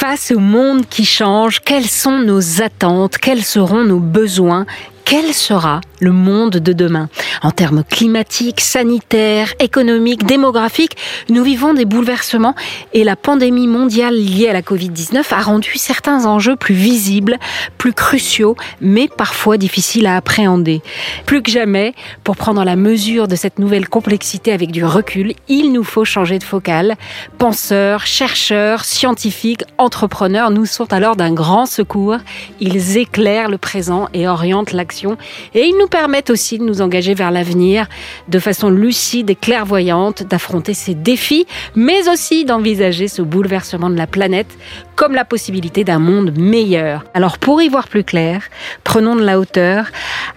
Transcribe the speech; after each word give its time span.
Face 0.00 0.30
au 0.34 0.38
monde 0.38 0.86
qui 0.88 1.04
change, 1.04 1.60
quelles 1.60 1.84
sont 1.84 2.20
nos 2.20 2.62
attentes 2.62 3.18
Quels 3.18 3.44
seront 3.44 3.84
nos 3.84 3.98
besoins 3.98 4.64
quel 5.10 5.34
sera 5.34 5.80
le 5.98 6.12
monde 6.12 6.52
de 6.52 6.72
demain? 6.72 7.08
En 7.42 7.50
termes 7.50 7.82
climatiques, 7.82 8.60
sanitaires, 8.60 9.52
économiques, 9.58 10.24
démographiques, 10.24 10.96
nous 11.28 11.42
vivons 11.42 11.74
des 11.74 11.84
bouleversements 11.84 12.54
et 12.92 13.02
la 13.02 13.16
pandémie 13.16 13.66
mondiale 13.66 14.14
liée 14.14 14.48
à 14.48 14.52
la 14.52 14.62
Covid-19 14.62 15.34
a 15.34 15.42
rendu 15.42 15.72
certains 15.78 16.26
enjeux 16.26 16.54
plus 16.54 16.76
visibles, 16.76 17.38
plus 17.76 17.92
cruciaux, 17.92 18.54
mais 18.80 19.08
parfois 19.08 19.58
difficiles 19.58 20.06
à 20.06 20.14
appréhender. 20.14 20.80
Plus 21.26 21.42
que 21.42 21.50
jamais, 21.50 21.92
pour 22.22 22.36
prendre 22.36 22.62
la 22.62 22.76
mesure 22.76 23.26
de 23.26 23.34
cette 23.34 23.58
nouvelle 23.58 23.88
complexité 23.88 24.52
avec 24.52 24.70
du 24.70 24.84
recul, 24.84 25.34
il 25.48 25.72
nous 25.72 25.82
faut 25.82 26.04
changer 26.04 26.38
de 26.38 26.44
focale. 26.44 26.94
Penseurs, 27.36 28.06
chercheurs, 28.06 28.84
scientifiques, 28.84 29.64
entrepreneurs 29.76 30.52
nous 30.52 30.66
sont 30.66 30.92
alors 30.92 31.16
d'un 31.16 31.32
grand 31.32 31.66
secours. 31.66 32.18
Ils 32.60 32.96
éclairent 32.96 33.50
le 33.50 33.58
présent 33.58 34.08
et 34.14 34.28
orientent 34.28 34.70
l'action 34.72 34.99
et 35.54 35.64
ils 35.64 35.76
nous 35.78 35.88
permettent 35.88 36.30
aussi 36.30 36.58
de 36.58 36.64
nous 36.64 36.80
engager 36.80 37.14
vers 37.14 37.30
l'avenir 37.30 37.86
de 38.28 38.38
façon 38.38 38.70
lucide 38.70 39.30
et 39.30 39.34
clairvoyante, 39.34 40.22
d'affronter 40.22 40.74
ces 40.74 40.94
défis, 40.94 41.46
mais 41.74 42.08
aussi 42.08 42.44
d'envisager 42.44 43.08
ce 43.08 43.22
bouleversement 43.22 43.90
de 43.90 43.96
la 43.96 44.06
planète 44.06 44.56
comme 44.96 45.14
la 45.14 45.24
possibilité 45.24 45.82
d'un 45.82 45.98
monde 45.98 46.36
meilleur. 46.36 47.04
Alors 47.14 47.38
pour 47.38 47.62
y 47.62 47.68
voir 47.68 47.88
plus 47.88 48.04
clair, 48.04 48.42
prenons 48.84 49.16
de 49.16 49.22
la 49.22 49.38
hauteur 49.38 49.86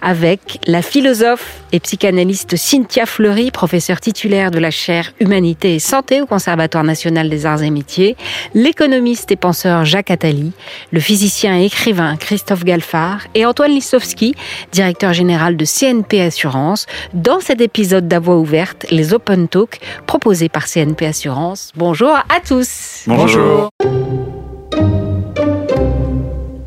avec 0.00 0.58
la 0.66 0.80
philosophe 0.80 1.60
et 1.72 1.80
psychanalyste 1.80 2.56
Cynthia 2.56 3.04
Fleury, 3.04 3.50
professeure 3.50 4.00
titulaire 4.00 4.50
de 4.50 4.58
la 4.58 4.70
chaire 4.70 5.12
Humanité 5.20 5.74
et 5.74 5.78
Santé 5.78 6.22
au 6.22 6.26
Conservatoire 6.26 6.84
national 6.84 7.28
des 7.28 7.46
arts 7.46 7.62
et 7.62 7.70
métiers, 7.70 8.16
l'économiste 8.54 9.30
et 9.32 9.36
penseur 9.36 9.84
Jacques 9.84 10.10
Attali, 10.10 10.52
le 10.92 11.00
physicien 11.00 11.58
et 11.58 11.66
écrivain 11.66 12.16
Christophe 12.16 12.64
Galfard 12.64 13.26
et 13.34 13.44
Antoine 13.44 13.72
Lissowski, 13.72 14.34
directeur 14.72 15.12
général 15.12 15.56
de 15.56 15.64
CNP 15.64 16.20
Assurance, 16.20 16.86
dans 17.12 17.40
cet 17.40 17.60
épisode 17.60 18.08
d'Avoix 18.08 18.36
ouverte, 18.36 18.86
les 18.90 19.14
Open 19.14 19.48
Talk 19.48 19.80
proposés 20.06 20.48
par 20.48 20.66
CNP 20.66 21.06
Assurance. 21.06 21.72
Bonjour 21.76 22.14
à 22.14 22.40
tous. 22.46 23.04
Bonjour. 23.06 23.70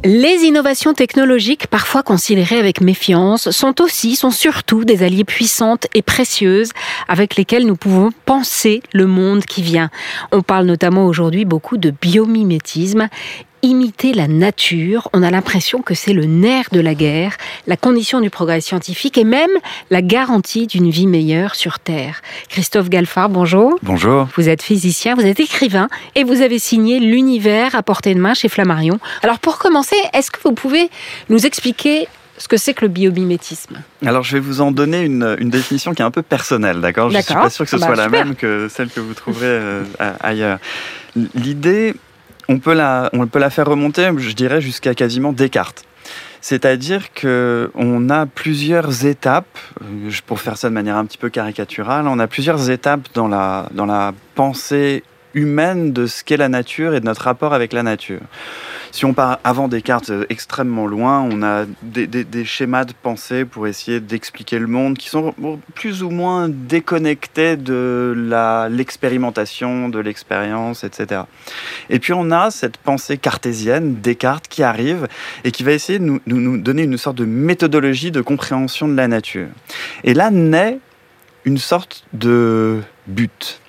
Les 0.10 0.46
innovations 0.46 0.94
technologiques, 0.94 1.68
parfois 1.68 2.02
considérées 2.02 2.60
avec 2.60 2.80
méfiance, 2.80 3.50
sont 3.50 3.82
aussi, 3.82 4.16
sont 4.16 4.32
surtout 4.32 4.86
des 4.86 5.04
alliés 5.04 5.26
puissantes 5.26 5.88
et 5.94 6.02
précieuses 6.02 6.70
avec 7.10 7.36
lesquelles 7.36 7.66
nous 7.66 7.76
pouvons 7.76 8.12
penser 8.26 8.82
le 8.94 9.06
monde 9.06 9.44
qui 9.44 9.62
vient. 9.62 9.90
On 10.32 10.44
parle 10.44 10.66
notamment 10.66 11.08
aujourd'hui 11.08 11.44
beaucoup 11.44 11.76
de 11.76 11.92
biomimétisme 11.92 13.10
imiter 13.62 14.14
la 14.14 14.28
nature, 14.28 15.10
on 15.14 15.24
a 15.24 15.32
l'impression 15.32 15.82
que 15.82 15.94
c'est 15.94 16.14
le 16.14 16.26
nerf 16.26 16.68
de 16.72 16.80
la 16.80 16.94
guerre, 16.94 17.38
la 17.66 17.78
condition 17.78 18.22
du 18.22 18.30
progrès 18.30 18.62
scientifique 18.62 19.18
et 19.18 19.24
même 19.24 19.50
la 19.90 20.02
garantie 20.02 20.68
d'une 20.68 20.90
vie 20.90 21.08
meilleure 21.08 21.56
sur 21.56 21.80
Terre. 21.80 22.22
Christophe 22.50 22.90
Galfard, 22.90 23.30
bonjour. 23.30 23.78
Bonjour. 23.84 24.28
Vous 24.36 24.50
êtes 24.50 24.62
physicien, 24.62 25.16
vous 25.16 25.26
êtes 25.26 25.40
écrivain 25.40 25.88
et 26.16 26.24
vous 26.24 26.42
avez 26.42 26.60
signé 26.60 27.00
L'univers 27.00 27.76
à 27.76 27.84
portée 27.84 28.14
de 28.14 28.20
main 28.20 28.34
chez 28.34 28.50
Flammarion. 28.50 29.00
Alors 29.24 29.40
pour 29.40 29.58
commencer, 29.58 29.96
est-ce 30.14 30.32
que 30.32 30.40
vous 30.44 30.54
pouvez 30.54 30.90
nous 31.30 31.46
expliquer 31.46 32.08
ce 32.38 32.48
que 32.48 32.58
c'est 32.58 32.74
que 32.74 32.86
le 32.86 32.90
biomimétisme? 32.90 33.82
Alors, 34.06 34.24
je 34.24 34.34
vais 34.34 34.40
vous 34.40 34.62
en 34.62 34.72
donner 34.72 35.02
une, 35.02 35.50
définition 35.50 35.94
qui 35.94 36.02
est 36.02 36.06
un 36.06 36.12
peu 36.12 36.22
personnelle, 36.22 36.82
d'accord? 36.82 37.10
Je 37.10 37.18
ne 37.18 37.22
suis 37.22 37.34
pas 37.34 37.50
sûr 37.50 37.66
que 37.66 37.72
ce 37.72 37.78
ah 37.78 37.80
bah, 37.80 37.86
soit 37.88 37.96
la 37.96 38.10
même 38.10 38.36
que 38.36 38.68
celle 38.70 38.90
que 38.90 39.00
vous 39.00 39.14
trouverez 39.14 39.46
euh, 39.48 39.84
ailleurs. 40.20 40.60
L'idée, 41.34 41.96
on 42.50 42.59
peut 42.59 42.73
la, 42.73 43.09
on 43.14 43.28
peut 43.28 43.40
la 43.40 43.50
faire 43.50 43.66
remonter, 43.66 44.09
je 44.17 44.34
dirais, 44.34 44.62
jusqu'à 44.62 44.94
quasiment 44.94 45.34
Descartes. 45.34 45.84
C'est-à-dire 46.42 47.14
que 47.14 47.72
on 47.76 48.09
a 48.09 48.26
plusieurs 48.26 49.06
étapes, 49.06 49.58
euh, 49.81 50.12
pour 50.26 50.39
faire 50.39 50.58
ça 50.58 50.70
de 50.70 50.73
manière 50.73 50.95
un 50.95 51.05
petit 51.05 51.17
peu 51.17 51.30
caricaturale, 51.30 52.08
on 52.08 52.20
a 52.20 52.27
plusieurs 52.27 52.70
étapes 52.70 53.08
dans 53.14 53.27
la, 53.27 53.67
dans 53.72 53.86
la 53.86 54.14
pensée 54.36 55.04
humaine 55.33 55.93
de 55.93 56.08
ce 56.08 56.23
qu'est 56.23 56.38
la 56.38 56.49
nature 56.49 56.93
et 56.93 56.99
de 56.99 57.05
notre 57.05 57.21
rapport 57.21 57.54
avec 57.54 57.73
la 57.73 57.83
nature. 57.83 58.21
Si 58.92 59.05
on 59.05 59.14
part 59.14 59.39
avant 59.43 59.67
Descartes 59.67 60.10
euh, 60.10 60.26
extrêmement 60.30 60.88
loin, 60.88 61.21
on 61.21 61.43
a 61.43 61.65
des, 61.83 62.45
schémas 62.45 62.86
de 62.86 62.93
pensée 62.93 63.45
pour 63.45 63.67
essayer 63.67 63.99
d'expliquer 63.99 64.60
le 64.60 64.67
monde 64.67 64.98
qui 64.98 65.10
sont 65.10 65.36
plus 65.76 66.04
ou 66.04 66.10
moins 66.10 66.49
déconnectés 66.49 67.58
de 67.58 68.16
l'expérimentation, 68.71 69.89
de 69.89 69.99
l'expérience, 69.99 70.83
etc. 70.83 71.21
Et 71.89 71.99
puis 71.99 72.14
on 72.14 72.32
a 72.32 72.49
cette 72.52 72.77
pensée 72.77 73.17
cartésienne, 73.17 73.95
Descartes, 74.02 74.48
qui 74.48 74.64
arrive 74.64 75.08
et 75.43 75.52
qui 75.52 75.64
va 75.64 75.73
essayer 75.73 75.99
de 75.99 76.20
nous 76.26 76.58
donner 76.58 76.83
une 76.83 76.98
sorte 76.98 77.17
de 77.17 77.26
méthodologie 77.26 78.11
de 78.11 78.21
compréhension 78.21 78.87
de 78.87 78.95
la 78.95 79.08
nature. 79.08 79.48
Et 80.04 80.14
là 80.14 80.32
naît 80.32 80.80
une 81.45 81.58
sorte 81.58 82.05
de 82.14 82.82
but, 83.08 83.61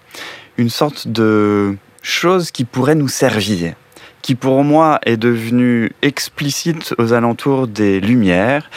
une 0.58 0.70
sorte 0.70 1.08
de 1.08 1.76
chose 2.02 2.50
qui 2.50 2.64
pourrait 2.64 2.94
nous 2.94 3.08
servir 3.08 3.74
qui 4.22 4.34
pour 4.34 4.64
moi 4.64 4.98
est 5.06 5.16
devenu 5.16 5.90
explicite 6.02 6.94
aux 6.98 7.12
alentours 7.12 7.66
des 7.66 8.00
Lumières, 8.00 8.68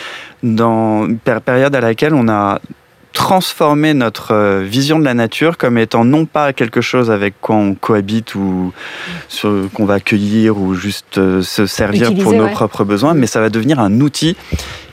dans 0.44 1.06
une 1.08 1.18
période 1.20 1.76
à 1.76 1.82
laquelle 1.82 2.14
on 2.14 2.30
a 2.30 2.62
transformé 3.14 3.94
notre 3.94 4.34
euh, 4.34 4.64
vision 4.64 4.98
de 4.98 5.04
la 5.04 5.14
nature 5.14 5.58
comme 5.58 5.78
étant 5.78 6.06
non 6.06 6.26
pas 6.26 6.54
quelque 6.54 6.80
chose 6.80 7.12
avec 7.12 7.34
quoi 7.42 7.56
on 7.56 7.76
cohabite 7.76 8.36
ou 8.36 8.72
qu'on 9.44 9.86
va 9.86 9.96
accueillir 9.96 10.58
ou 10.58 10.74
juste 10.74 11.18
euh, 11.18 11.42
se 11.42 11.66
servir 11.66 12.16
pour 12.16 12.34
nos 12.34 12.48
propres 12.48 12.86
besoins, 12.86 13.14
mais 13.14 13.28
ça 13.28 13.42
va 13.42 13.50
devenir 13.50 13.80
un 13.80 14.00
outil 14.00 14.38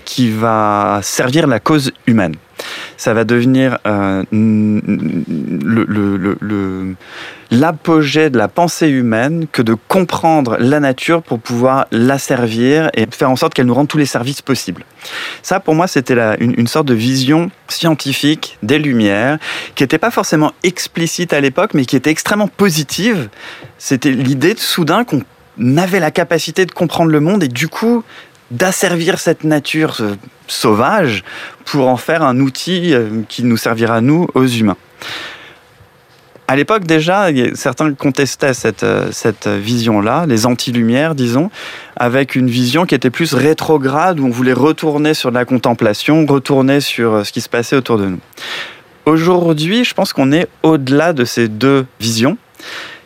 qui 0.04 0.30
va 0.30 0.98
servir 1.02 1.46
la 1.46 1.60
cause 1.60 1.92
humaine. 2.08 2.34
Ça 2.98 3.14
va 3.14 3.24
devenir 3.24 3.78
euh, 3.86 4.24
l'apogée 7.52 8.28
de 8.28 8.36
la 8.36 8.48
pensée 8.48 8.88
humaine 8.88 9.46
que 9.50 9.62
de 9.62 9.74
comprendre 9.74 10.56
la 10.58 10.80
nature 10.80 11.22
pour 11.22 11.38
pouvoir 11.38 11.86
la 11.92 12.18
servir 12.18 12.90
et 12.94 13.06
faire 13.10 13.30
en 13.30 13.36
sorte 13.36 13.54
qu'elle 13.54 13.66
nous 13.66 13.74
rende 13.74 13.86
tous 13.86 13.98
les 13.98 14.04
services 14.04 14.42
possibles. 14.42 14.84
Ça, 15.42 15.60
pour 15.60 15.76
moi, 15.76 15.86
c'était 15.86 16.18
une, 16.40 16.54
une, 16.58 16.66
sorte 16.66 16.86
de 16.86 16.94
vision 16.94 17.52
scientifique 17.68 18.58
des 18.64 18.80
Lumières 18.80 19.38
qui 19.76 19.84
n'était 19.84 19.98
pas 19.98 20.10
forcément 20.10 20.52
explicite 20.64 21.32
à 21.32 21.40
l'époque, 21.40 21.74
mais 21.74 21.84
qui 21.84 21.94
était 21.94 22.10
extrêmement 22.10 22.48
positive. 22.48 23.28
C'était 23.78 24.10
l'idée 24.10 24.54
de 24.54 24.58
soudain 24.58 25.04
qu'on 25.04 25.22
avait 25.76 26.00
la 26.00 26.10
capacité 26.10 26.66
de 26.66 26.72
comprendre 26.72 27.12
le 27.12 27.20
monde 27.20 27.44
et 27.44 27.48
du 27.48 27.68
coup 27.68 28.02
d'asservir 28.50 29.20
cette 29.20 29.44
nature 29.44 30.00
sauvage 30.48 31.24
pour 31.64 31.88
en 31.88 31.96
faire 31.96 32.22
un 32.22 32.40
outil 32.40 32.94
euh, 32.94 33.22
qui 33.28 33.44
nous 33.44 33.56
servira, 33.56 34.00
nous, 34.00 34.26
aux 34.34 34.46
humains. 34.46 34.76
À 36.50 36.56
l'époque 36.56 36.84
déjà, 36.84 37.26
certains 37.54 37.92
contestaient 37.92 38.54
cette, 38.54 38.82
euh, 38.82 39.10
cette 39.12 39.48
vision-là, 39.48 40.24
les 40.26 40.46
anti-lumières, 40.46 41.14
disons, 41.14 41.50
avec 41.96 42.34
une 42.34 42.48
vision 42.48 42.86
qui 42.86 42.94
était 42.94 43.10
plus 43.10 43.34
rétrograde, 43.34 44.18
où 44.18 44.26
on 44.26 44.30
voulait 44.30 44.54
retourner 44.54 45.12
sur 45.12 45.30
la 45.30 45.44
contemplation, 45.44 46.24
retourner 46.24 46.80
sur 46.80 47.26
ce 47.26 47.32
qui 47.32 47.42
se 47.42 47.50
passait 47.50 47.76
autour 47.76 47.98
de 47.98 48.06
nous. 48.06 48.20
Aujourd'hui, 49.04 49.84
je 49.84 49.94
pense 49.94 50.12
qu'on 50.12 50.32
est 50.32 50.48
au-delà 50.62 51.12
de 51.12 51.24
ces 51.24 51.48
deux 51.48 51.86
visions. 52.00 52.38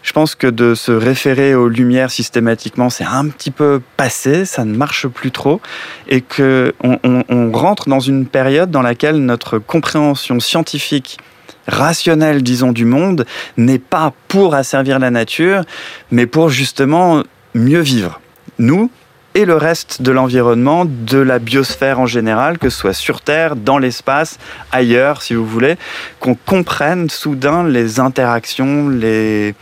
Je 0.03 0.13
pense 0.13 0.35
que 0.35 0.49
de 0.49 0.75
se 0.75 0.91
référer 0.91 1.55
aux 1.55 1.69
lumières 1.69 2.11
systématiquement, 2.11 2.91
c'est 2.91 3.05
un 3.05 3.29
petit 3.29 3.53
peu 3.53 3.81
passé, 3.97 4.45
ça 4.45 4.65
ne 4.65 4.75
marche 4.77 5.07
plus 5.07 5.31
trop, 5.31 5.61
et 6.09 6.21
que 6.21 6.75
on, 6.83 7.53
rentre 7.53 7.89
dans 7.89 8.01
une 8.01 8.27
période 8.27 8.71
dans 8.71 8.83
laquelle 8.83 9.25
notre 9.25 9.59
compréhension 9.59 10.41
scientifique 10.41 11.19
rationnelle, 11.69 12.43
disons, 12.43 12.73
du 12.73 12.85
monde 12.85 13.27
n'est 13.57 13.79
pas 13.79 14.13
pour 14.27 14.55
asservir 14.55 14.99
la 14.99 15.11
nature, 15.11 15.63
mais 16.11 16.27
pour 16.27 16.49
justement 16.49 17.23
mieux 17.55 17.81
vivre. 17.81 18.21
Nous, 18.59 18.91
et 19.35 19.45
le 19.45 19.57
reste 19.57 20.03
de 20.03 20.11
l'environnement, 20.11 20.85
de 20.85 21.19
la 21.19 21.39
biosphère 21.39 22.01
en 22.01 22.07
général, 22.07 22.59
que 22.59 22.69
ce 22.69 22.79
soit 22.79 22.93
sur 22.93 23.21
Terre, 23.21 23.57
dans 23.57 23.79
l'espace, 23.79 24.39
ailleurs, 24.73 25.23
si 25.23 25.35
vous 25.35 25.47
voulez, 25.47 25.77
qu'on 26.21 26.35
comprenne 26.35 27.09
soudain 27.09 27.67
les 27.67 27.99
interactions, 27.99 28.89
les, 28.89 29.55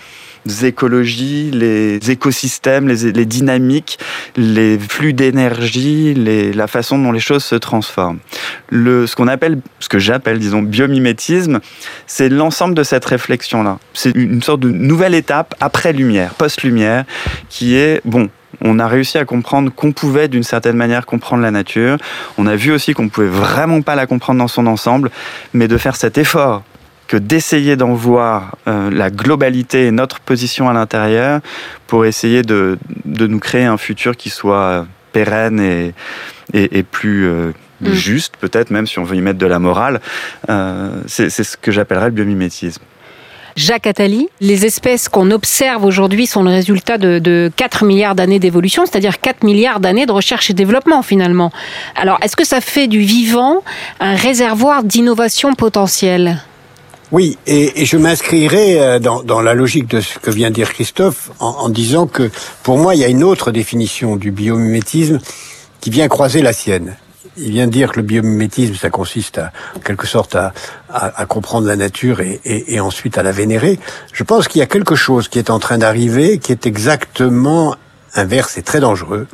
écologies, 0.62 1.50
les 1.50 2.10
écosystèmes, 2.10 2.88
les, 2.88 3.26
dynamiques, 3.26 3.98
les 4.36 4.78
flux 4.78 5.12
d'énergie, 5.12 6.14
la 6.54 6.66
façon 6.66 6.98
dont 6.98 7.12
les 7.12 7.20
choses 7.20 7.44
se 7.44 7.54
transforment. 7.54 8.18
Ce 8.72 9.14
qu'on 9.14 9.28
appelle, 9.28 9.60
ce 9.80 9.88
que 9.88 9.98
j'appelle, 9.98 10.38
disons, 10.38 10.62
biomimétisme, 10.62 11.60
c'est 12.06 12.28
l'ensemble 12.28 12.74
de 12.74 12.82
cette 12.82 13.04
réflexion-là. 13.04 13.78
C'est 13.94 14.14
une 14.14 14.42
sorte 14.42 14.60
de 14.60 14.70
nouvelle 14.70 15.14
étape 15.14 15.54
après 15.60 15.92
lumière, 15.92 16.34
post-lumière, 16.34 17.04
qui 17.48 17.76
est, 17.76 18.00
bon, 18.04 18.28
on 18.62 18.78
a 18.78 18.86
réussi 18.86 19.18
à 19.18 19.24
comprendre 19.24 19.72
qu'on 19.72 19.92
pouvait 19.92 20.28
d'une 20.28 20.42
certaine 20.42 20.76
manière 20.76 21.06
comprendre 21.06 21.42
la 21.42 21.50
nature. 21.50 21.96
On 22.36 22.46
a 22.46 22.56
vu 22.56 22.72
aussi 22.72 22.94
qu'on 22.94 23.08
pouvait 23.08 23.28
vraiment 23.28 23.82
pas 23.82 23.94
la 23.94 24.06
comprendre 24.06 24.38
dans 24.38 24.48
son 24.48 24.66
ensemble, 24.66 25.10
mais 25.54 25.68
de 25.68 25.78
faire 25.78 25.96
cet 25.96 26.18
effort 26.18 26.62
que 27.10 27.16
d'essayer 27.16 27.74
d'en 27.74 27.92
voir 27.92 28.56
euh, 28.68 28.88
la 28.88 29.10
globalité 29.10 29.86
et 29.86 29.90
notre 29.90 30.20
position 30.20 30.68
à 30.68 30.72
l'intérieur 30.72 31.40
pour 31.88 32.04
essayer 32.04 32.42
de, 32.42 32.78
de, 33.04 33.26
nous 33.26 33.40
créer 33.40 33.64
un 33.64 33.78
futur 33.78 34.16
qui 34.16 34.30
soit 34.30 34.86
pérenne 35.10 35.58
et, 35.58 35.92
et, 36.52 36.84
plus 36.84 37.26
euh, 37.26 37.50
mm. 37.80 37.90
juste, 37.90 38.36
peut-être 38.36 38.70
même 38.70 38.86
si 38.86 39.00
on 39.00 39.02
veut 39.02 39.16
y 39.16 39.20
mettre 39.22 39.40
de 39.40 39.46
la 39.46 39.58
morale. 39.58 40.00
Euh, 40.50 41.00
c'est 41.08 41.30
ce 41.30 41.56
que 41.56 41.72
j'appellerais 41.72 42.06
le 42.06 42.12
biomimétisme. 42.12 42.84
Jacques 43.56 43.88
Attali, 43.88 44.28
les 44.40 44.64
espèces 44.64 45.08
qu'on 45.08 45.32
observe 45.32 45.84
aujourd'hui 45.84 46.28
sont 46.28 46.44
le 46.44 46.50
résultat 46.50 46.96
de, 46.96 47.50
4 47.56 47.84
milliards 47.86 48.14
d'années 48.14 48.38
d'évolution, 48.38 48.86
c'est-à-dire 48.86 49.20
4 49.20 49.42
milliards 49.42 49.80
d'années 49.80 50.06
de 50.06 50.12
recherche 50.12 50.48
et 50.50 50.54
développement 50.54 51.02
finalement. 51.02 51.50
Alors, 51.96 52.18
est-ce 52.22 52.36
que 52.36 52.46
ça 52.46 52.60
fait 52.60 52.86
du 52.86 53.00
vivant 53.00 53.64
un 53.98 54.14
réservoir 54.14 54.84
d'innovation 54.84 55.56
potentielle? 55.56 56.40
Oui, 57.12 57.38
et, 57.46 57.84
je 57.84 57.96
m'inscrirai 57.96 58.80
euh, 58.80 58.98
dans, 58.98 59.40
la 59.40 59.54
logique 59.54 59.88
de 59.88 60.00
ce 60.00 60.18
que 60.18 60.30
vient 60.30 60.50
dire 60.50 60.72
Christophe 60.72 61.30
en, 61.40 61.48
en, 61.48 61.68
disant 61.68 62.06
que 62.06 62.30
pour 62.62 62.78
moi, 62.78 62.94
il 62.94 63.00
y 63.00 63.04
a 63.04 63.08
une 63.08 63.24
autre 63.24 63.50
définition 63.50 64.16
du 64.16 64.30
biomimétisme 64.30 65.18
qui 65.80 65.90
vient 65.90 66.08
croiser 66.08 66.42
la 66.42 66.52
sienne 66.52 66.96
il 67.36 67.52
vient 67.52 67.66
dire 67.66 67.92
que 67.92 67.96
le 67.96 68.02
biomimétisme, 68.02 68.74
ça 68.74 68.90
consiste 68.90 69.38
à, 69.38 69.52
en 69.76 69.80
quelque 69.80 70.06
sorte 70.06 70.34
à, 70.34 70.52
à, 70.88 71.26
comprendre 71.26 71.66
la 71.66 71.76
nature 71.76 72.20
et, 72.20 72.40
et, 72.44 72.74
et, 72.74 72.80
ensuite 72.80 73.18
à 73.18 73.22
la 73.22 73.32
vénérer. 73.32 73.78
Je 74.12 74.24
pense 74.24 74.48
qu'il 74.48 74.58
y 74.58 74.62
a 74.62 74.66
quelque 74.66 74.94
chose 74.94 75.28
qui 75.28 75.38
est 75.38 75.50
en 75.50 75.58
train 75.58 75.78
d'arriver, 75.78 76.38
qui 76.38 76.52
est 76.52 76.66
exactement 76.66 77.76
inverse 78.14 78.58
et 78.58 78.62
très 78.62 78.80
dangereux, 78.80 79.26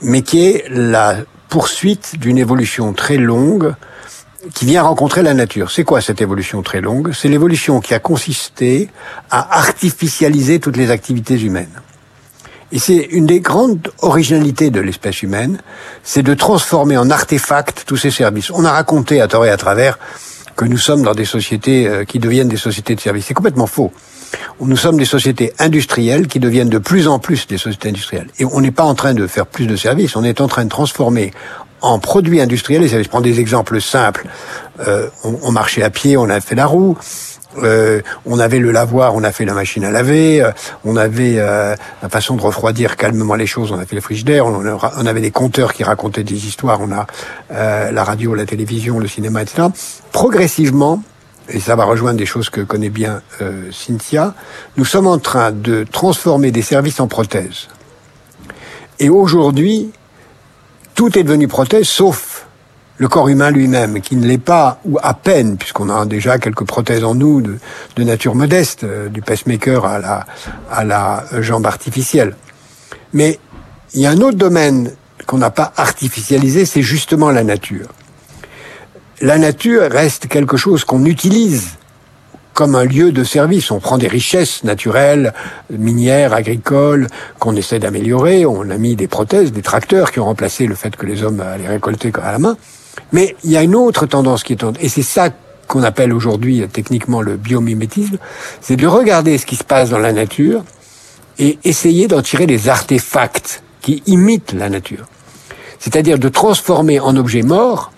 mais 0.00 0.22
qui 0.22 0.44
est 0.44 0.64
la 0.68 1.16
poursuite 1.48 2.18
d'une 2.18 2.38
évolution 2.38 2.92
très 2.92 3.16
longue 3.16 3.74
qui 4.52 4.66
vient 4.66 4.82
rencontrer 4.82 5.22
la 5.22 5.34
nature. 5.34 5.70
C'est 5.70 5.84
quoi 5.84 6.00
cette 6.00 6.20
évolution 6.20 6.62
très 6.62 6.80
longue? 6.80 7.12
C'est 7.12 7.28
l'évolution 7.28 7.80
qui 7.80 7.94
a 7.94 7.98
consisté 7.98 8.88
à 9.30 9.58
artificialiser 9.58 10.60
toutes 10.60 10.76
les 10.76 10.90
activités 10.90 11.40
humaines. 11.40 11.80
Et 12.72 12.78
c'est 12.78 13.08
une 13.10 13.26
des 13.26 13.40
grandes 13.40 13.92
originalités 14.00 14.70
de 14.70 14.80
l'espèce 14.80 15.22
humaine, 15.22 15.60
c'est 16.02 16.22
de 16.22 16.34
transformer 16.34 16.96
en 16.96 17.10
artefacts 17.10 17.84
tous 17.86 17.96
ces 17.96 18.10
services. 18.10 18.50
On 18.50 18.64
a 18.64 18.72
raconté 18.72 19.20
à 19.20 19.28
tort 19.28 19.46
et 19.46 19.50
à 19.50 19.56
travers 19.56 19.98
que 20.56 20.64
nous 20.64 20.78
sommes 20.78 21.02
dans 21.02 21.14
des 21.14 21.24
sociétés 21.24 21.86
euh, 21.86 22.04
qui 22.04 22.18
deviennent 22.18 22.48
des 22.48 22.56
sociétés 22.56 22.94
de 22.94 23.00
services. 23.00 23.26
C'est 23.26 23.34
complètement 23.34 23.66
faux. 23.66 23.92
Nous 24.60 24.76
sommes 24.76 24.98
des 24.98 25.04
sociétés 25.04 25.52
industrielles 25.58 26.26
qui 26.26 26.40
deviennent 26.40 26.68
de 26.68 26.78
plus 26.78 27.06
en 27.06 27.18
plus 27.18 27.46
des 27.46 27.58
sociétés 27.58 27.90
industrielles. 27.90 28.28
Et 28.38 28.44
on 28.44 28.60
n'est 28.60 28.72
pas 28.72 28.84
en 28.84 28.94
train 28.94 29.14
de 29.14 29.26
faire 29.26 29.46
plus 29.46 29.66
de 29.66 29.76
services, 29.76 30.16
on 30.16 30.24
est 30.24 30.40
en 30.40 30.48
train 30.48 30.64
de 30.64 30.70
transformer 30.70 31.32
en 31.84 31.98
produits 31.98 32.40
industriels 32.40 32.82
les 32.82 32.88
services. 32.88 33.08
Prends 33.08 33.20
des 33.20 33.40
exemples 33.40 33.80
simples. 33.80 34.26
Euh, 34.86 35.08
on, 35.22 35.38
on 35.42 35.52
marchait 35.52 35.82
à 35.82 35.90
pied, 35.90 36.16
on 36.16 36.28
a 36.28 36.40
fait 36.40 36.54
la 36.54 36.66
roue. 36.66 36.96
Euh, 37.62 38.00
on 38.26 38.38
avait 38.38 38.58
le 38.58 38.72
lavoir, 38.72 39.14
on 39.14 39.22
a 39.22 39.32
fait 39.32 39.44
la 39.44 39.54
machine 39.54 39.84
à 39.84 39.90
laver, 39.90 40.42
euh, 40.42 40.50
on 40.84 40.96
avait 40.96 41.36
euh, 41.38 41.76
la 42.02 42.08
façon 42.08 42.36
de 42.36 42.42
refroidir 42.42 42.96
calmement 42.96 43.34
les 43.34 43.46
choses, 43.46 43.70
on 43.70 43.78
a 43.78 43.86
fait 43.86 43.94
le 43.94 44.00
frigidaire, 44.00 44.46
on, 44.46 44.64
on 44.64 45.06
avait 45.06 45.20
des 45.20 45.30
conteurs 45.30 45.72
qui 45.72 45.84
racontaient 45.84 46.24
des 46.24 46.46
histoires, 46.46 46.80
on 46.80 46.90
a 46.92 47.06
la 47.50 48.04
radio, 48.04 48.34
la 48.34 48.46
télévision, 48.46 48.98
le 48.98 49.08
cinéma, 49.08 49.42
etc. 49.42 49.68
Progressivement, 50.12 51.02
et 51.48 51.60
ça 51.60 51.76
va 51.76 51.84
rejoindre 51.84 52.18
des 52.18 52.26
choses 52.26 52.50
que 52.50 52.60
connaît 52.62 52.90
bien 52.90 53.22
Cynthia, 53.70 54.34
nous 54.76 54.84
sommes 54.84 55.06
en 55.06 55.18
train 55.18 55.52
de 55.52 55.84
transformer 55.84 56.50
des 56.50 56.62
services 56.62 57.00
en 57.00 57.06
prothèses. 57.06 57.68
Et 58.98 59.08
aujourd'hui, 59.08 59.90
tout 60.94 61.18
est 61.18 61.22
devenu 61.22 61.48
prothèse 61.48 61.86
sauf 61.86 62.46
le 62.96 63.08
corps 63.08 63.28
humain 63.28 63.50
lui-même, 63.50 64.00
qui 64.00 64.14
ne 64.16 64.26
l'est 64.26 64.38
pas, 64.38 64.78
ou 64.84 64.98
à 65.02 65.14
peine, 65.14 65.56
puisqu'on 65.56 65.90
a 65.90 66.06
déjà 66.06 66.38
quelques 66.38 66.64
prothèses 66.64 67.02
en 67.02 67.14
nous 67.14 67.42
de, 67.42 67.58
nature 68.04 68.36
modeste, 68.36 68.84
euh, 68.84 69.08
du 69.08 69.20
pacemaker 69.20 69.84
à 69.84 69.98
la, 69.98 70.26
à 70.70 70.84
la 70.84 71.24
jambe 71.40 71.66
artificielle. 71.66 72.36
Mais 73.12 73.40
il 73.94 74.00
y 74.00 74.06
a 74.06 74.10
un 74.10 74.20
autre 74.20 74.38
domaine 74.38 74.92
qu'on 75.26 75.38
n'a 75.38 75.50
pas 75.50 75.72
artificialisé, 75.76 76.64
c'est 76.66 76.82
justement 76.82 77.30
la 77.30 77.42
nature. 77.42 77.88
La 79.20 79.38
nature 79.38 79.90
reste 79.90 80.28
quelque 80.28 80.56
chose 80.56 80.84
qu'on 80.84 81.04
utilise 81.04 81.70
comme 82.54 82.76
un 82.76 82.84
lieu 82.84 83.12
de 83.12 83.24
service. 83.24 83.70
On 83.70 83.80
prend 83.80 83.98
des 83.98 84.08
richesses 84.08 84.64
naturelles, 84.64 85.34
minières, 85.70 86.32
agricoles, 86.32 87.08
qu'on 87.38 87.54
essaie 87.56 87.80
d'améliorer. 87.80 88.46
On 88.46 88.70
a 88.70 88.78
mis 88.78 88.96
des 88.96 89.08
prothèses, 89.08 89.52
des 89.52 89.62
tracteurs 89.62 90.12
qui 90.12 90.20
ont 90.20 90.24
remplacé 90.24 90.66
le 90.66 90.74
fait 90.74 90.96
que 90.96 91.04
les 91.04 91.22
hommes 91.22 91.40
allaient 91.40 91.68
récolter 91.68 92.12
à 92.22 92.32
la 92.32 92.38
main. 92.38 92.56
Mais 93.12 93.36
il 93.44 93.50
y 93.50 93.56
a 93.56 93.62
une 93.62 93.74
autre 93.74 94.06
tendance 94.06 94.44
qui 94.44 94.54
est 94.54 94.64
et 94.80 94.88
c'est 94.88 95.02
ça 95.02 95.30
qu'on 95.66 95.82
appelle 95.82 96.12
aujourd'hui 96.12 96.62
euh, 96.62 96.66
techniquement 96.66 97.22
le 97.22 97.36
biomimétisme, 97.36 98.18
c'est 98.60 98.76
de 98.76 98.86
regarder 98.86 99.38
ce 99.38 99.46
qui 99.46 99.56
se 99.56 99.64
passe 99.64 99.90
dans 99.90 99.98
la 99.98 100.12
nature 100.12 100.62
et 101.38 101.58
essayer 101.64 102.06
d'en 102.06 102.22
tirer 102.22 102.46
des 102.46 102.68
artefacts 102.68 103.62
qui 103.80 104.02
imitent 104.06 104.52
la 104.52 104.68
nature. 104.68 105.06
C'est-à-dire 105.78 106.18
de 106.18 106.28
transformer 106.28 107.00
en 107.00 107.16
objets 107.16 107.42
morts 107.42 107.92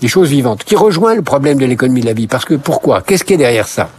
des 0.00 0.08
choses 0.08 0.28
vivantes, 0.28 0.64
qui 0.64 0.76
rejoint 0.76 1.14
le 1.14 1.22
problème 1.22 1.58
de 1.58 1.66
l'économie 1.66 2.00
de 2.00 2.06
la 2.06 2.12
vie. 2.12 2.26
Parce 2.26 2.44
que 2.44 2.54
pourquoi? 2.54 3.02
Qu'est-ce 3.02 3.24
qui 3.24 3.34
est 3.34 3.38
derrière 3.38 3.68
ça? 3.68 3.90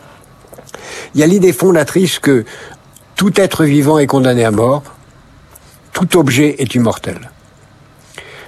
Il 1.13 1.21
y 1.21 1.23
a 1.23 1.27
l'idée 1.27 1.53
fondatrice 1.53 2.19
que 2.19 2.45
tout 3.15 3.39
être 3.39 3.65
vivant 3.65 3.97
est 3.99 4.07
condamné 4.07 4.45
à 4.45 4.51
mort, 4.51 4.83
tout 5.91 6.17
objet 6.17 6.55
est 6.59 6.73
immortel. 6.75 7.31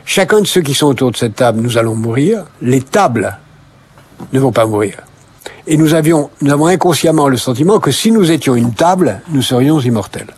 Chacun 0.05 0.41
de 0.41 0.47
ceux 0.47 0.61
qui 0.61 0.73
sont 0.73 0.87
autour 0.87 1.11
de 1.11 1.17
cette 1.17 1.35
table, 1.35 1.61
nous 1.61 1.77
allons 1.77 1.95
mourir. 1.95 2.45
Les 2.61 2.81
tables 2.81 3.37
ne 4.33 4.39
vont 4.39 4.51
pas 4.51 4.65
mourir. 4.65 4.97
Et 5.67 5.77
nous 5.77 5.93
avions, 5.93 6.29
nous 6.41 6.51
avons 6.51 6.67
inconsciemment 6.67 7.27
le 7.27 7.37
sentiment 7.37 7.79
que 7.79 7.91
si 7.91 8.11
nous 8.11 8.31
étions 8.31 8.55
une 8.55 8.73
table, 8.73 9.21
nous 9.29 9.41
serions 9.41 9.79
immortels. 9.79 10.33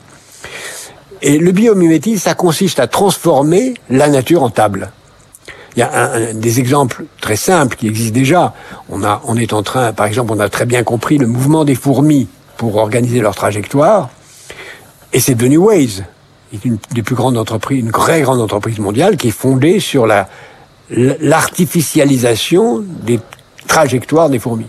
Et 1.21 1.37
le 1.37 1.51
biomimétisme, 1.51 2.19
ça 2.19 2.35
consiste 2.35 2.79
à 2.79 2.87
transformer 2.87 3.75
la 3.89 4.09
nature 4.09 4.43
en 4.43 4.49
table. 4.49 4.91
Il 5.75 5.79
y 5.79 5.83
a 5.83 6.13
un, 6.13 6.33
des 6.33 6.59
exemples 6.59 7.05
très 7.21 7.35
simples 7.35 7.75
qui 7.75 7.87
existent 7.87 8.13
déjà. 8.13 8.53
On 8.89 9.03
a, 9.03 9.21
on 9.25 9.35
est 9.37 9.53
en 9.53 9.63
train, 9.63 9.93
par 9.93 10.05
exemple, 10.05 10.31
on 10.33 10.39
a 10.39 10.49
très 10.49 10.65
bien 10.65 10.83
compris 10.83 11.17
le 11.17 11.27
mouvement 11.27 11.65
des 11.65 11.75
fourmis 11.75 12.27
pour 12.57 12.75
organiser 12.75 13.19
leur 13.19 13.35
trajectoire. 13.35 14.09
Et 15.13 15.19
c'est 15.19 15.35
devenu 15.35 15.57
Waze 15.57 16.03
est 16.53 16.65
une 16.65 16.77
des 16.93 17.01
plus 17.01 17.15
grandes 17.15 17.37
entreprises, 17.37 17.79
une 17.79 17.91
très 17.91 18.21
grande 18.21 18.39
entreprise 18.39 18.79
mondiale 18.79 19.17
qui 19.17 19.29
est 19.29 19.31
fondée 19.31 19.79
sur 19.79 20.05
la 20.05 20.29
l'artificialisation 20.89 22.83
des 23.03 23.19
trajectoires 23.67 24.29
des 24.29 24.39
fourmis. 24.39 24.67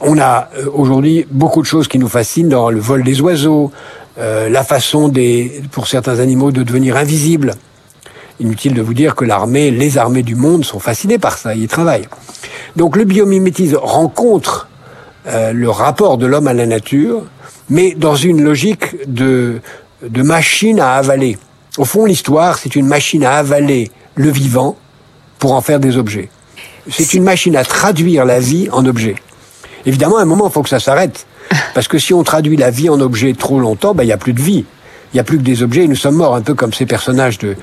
On 0.00 0.18
a 0.18 0.50
euh, 0.56 0.66
aujourd'hui 0.72 1.26
beaucoup 1.30 1.62
de 1.62 1.66
choses 1.66 1.88
qui 1.88 1.98
nous 1.98 2.08
fascinent 2.08 2.48
dans 2.48 2.70
le 2.70 2.80
vol 2.80 3.02
des 3.02 3.20
oiseaux, 3.20 3.72
euh, 4.18 4.48
la 4.48 4.64
façon 4.64 5.08
des, 5.08 5.62
pour 5.70 5.86
certains 5.86 6.18
animaux 6.18 6.50
de 6.50 6.62
devenir 6.62 6.96
invisibles. 6.96 7.54
Inutile 8.40 8.74
de 8.74 8.82
vous 8.82 8.94
dire 8.94 9.14
que 9.14 9.24
l'armée, 9.24 9.70
les 9.70 9.98
armées 9.98 10.22
du 10.22 10.36
monde 10.36 10.64
sont 10.64 10.78
fascinées 10.78 11.18
par 11.18 11.38
ça, 11.38 11.54
ils 11.54 11.64
y 11.64 11.68
travaillent. 11.68 12.08
Donc 12.76 12.96
le 12.96 13.04
biomimétisme 13.04 13.76
rencontre 13.76 14.68
euh, 15.26 15.52
le 15.52 15.68
rapport 15.68 16.18
de 16.18 16.26
l'homme 16.26 16.46
à 16.46 16.54
la 16.54 16.66
nature, 16.66 17.24
mais 17.68 17.94
dans 17.94 18.14
une 18.14 18.42
logique 18.42 18.96
de 19.08 19.60
de 20.02 20.22
machine 20.22 20.80
à 20.80 20.94
avaler. 20.94 21.38
Au 21.76 21.84
fond, 21.84 22.04
l'histoire, 22.04 22.58
c'est 22.58 22.76
une 22.76 22.86
machine 22.86 23.24
à 23.24 23.34
avaler 23.34 23.90
le 24.14 24.30
vivant 24.30 24.76
pour 25.38 25.52
en 25.52 25.60
faire 25.60 25.80
des 25.80 25.96
objets. 25.96 26.28
C'est 26.90 27.14
une 27.14 27.22
machine 27.22 27.56
à 27.56 27.64
traduire 27.64 28.24
la 28.24 28.40
vie 28.40 28.68
en 28.72 28.84
objet. 28.86 29.16
Évidemment, 29.86 30.18
à 30.18 30.22
un 30.22 30.24
moment, 30.24 30.48
il 30.48 30.52
faut 30.52 30.62
que 30.62 30.68
ça 30.68 30.80
s'arrête. 30.80 31.26
Parce 31.74 31.88
que 31.88 31.98
si 31.98 32.14
on 32.14 32.22
traduit 32.22 32.56
la 32.56 32.70
vie 32.70 32.88
en 32.88 33.00
objet 33.00 33.32
trop 33.34 33.60
longtemps, 33.60 33.94
ben, 33.94 34.02
il 34.02 34.06
n'y 34.06 34.12
a 34.12 34.18
plus 34.18 34.32
de 34.32 34.40
vie. 34.40 34.64
Il 35.12 35.16
n'y 35.16 35.20
a 35.20 35.24
plus 35.24 35.38
que 35.38 35.42
des 35.42 35.62
objets 35.62 35.84
et 35.84 35.88
nous 35.88 35.96
sommes 35.96 36.16
morts, 36.16 36.34
un 36.34 36.42
peu 36.42 36.54
comme 36.54 36.72
ces 36.72 36.86
personnages 36.86 37.38
de, 37.38 37.56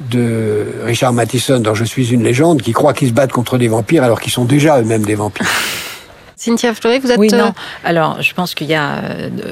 de 0.00 0.66
Richard 0.84 1.12
Matheson 1.12 1.60
dans 1.60 1.74
Je 1.74 1.84
suis 1.84 2.12
une 2.12 2.22
légende 2.22 2.62
qui 2.62 2.72
croient 2.72 2.94
qu'ils 2.94 3.08
se 3.08 3.12
battent 3.12 3.32
contre 3.32 3.58
des 3.58 3.68
vampires 3.68 4.02
alors 4.04 4.20
qu'ils 4.20 4.32
sont 4.32 4.44
déjà 4.44 4.80
eux-mêmes 4.80 5.04
des 5.04 5.14
vampires. 5.14 5.46
Cynthia 6.44 6.74
Fleury, 6.74 6.98
vous 6.98 7.12
êtes... 7.12 7.20
Oui, 7.20 7.28
non. 7.28 7.38
Euh, 7.38 7.50
Alors, 7.84 8.20
je 8.20 8.34
pense 8.34 8.56
qu'il 8.56 8.66
y 8.66 8.74
a, 8.74 9.00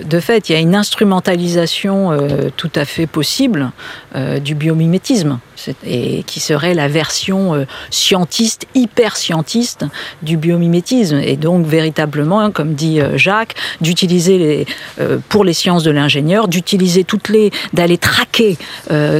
de 0.05 0.19
fait, 0.19 0.49
il 0.49 0.55
y 0.55 0.57
a 0.57 0.59
une 0.59 0.75
instrumentalisation 0.75 2.11
euh, 2.11 2.49
tout 2.57 2.73
à 2.75 2.85
fait 2.85 3.07
possible 3.07 3.71
euh, 4.17 4.41
du 4.41 4.57
biomimétisme, 4.57 5.39
et 5.87 6.25
qui 6.25 6.41
serait 6.41 6.75
la 6.75 6.89
version 6.89 7.67
scientiste, 7.91 8.67
hyper 8.75 9.17
scientiste 9.17 9.85
du 10.23 10.37
biomimétisme. 10.37 11.21
Et 11.23 11.37
donc, 11.37 11.65
véritablement, 11.67 12.41
hein, 12.41 12.51
comme 12.51 12.73
dit 12.73 12.99
Jacques, 13.15 13.55
d'utiliser 13.83 14.39
les, 14.39 14.67
pour 15.29 15.45
les 15.45 15.53
sciences 15.53 15.83
de 15.83 15.91
l'ingénieur, 15.91 16.49
d'utiliser 16.49 17.05
toutes 17.05 17.29
les, 17.29 17.53
d'aller 17.75 17.99
traquer 17.99 18.57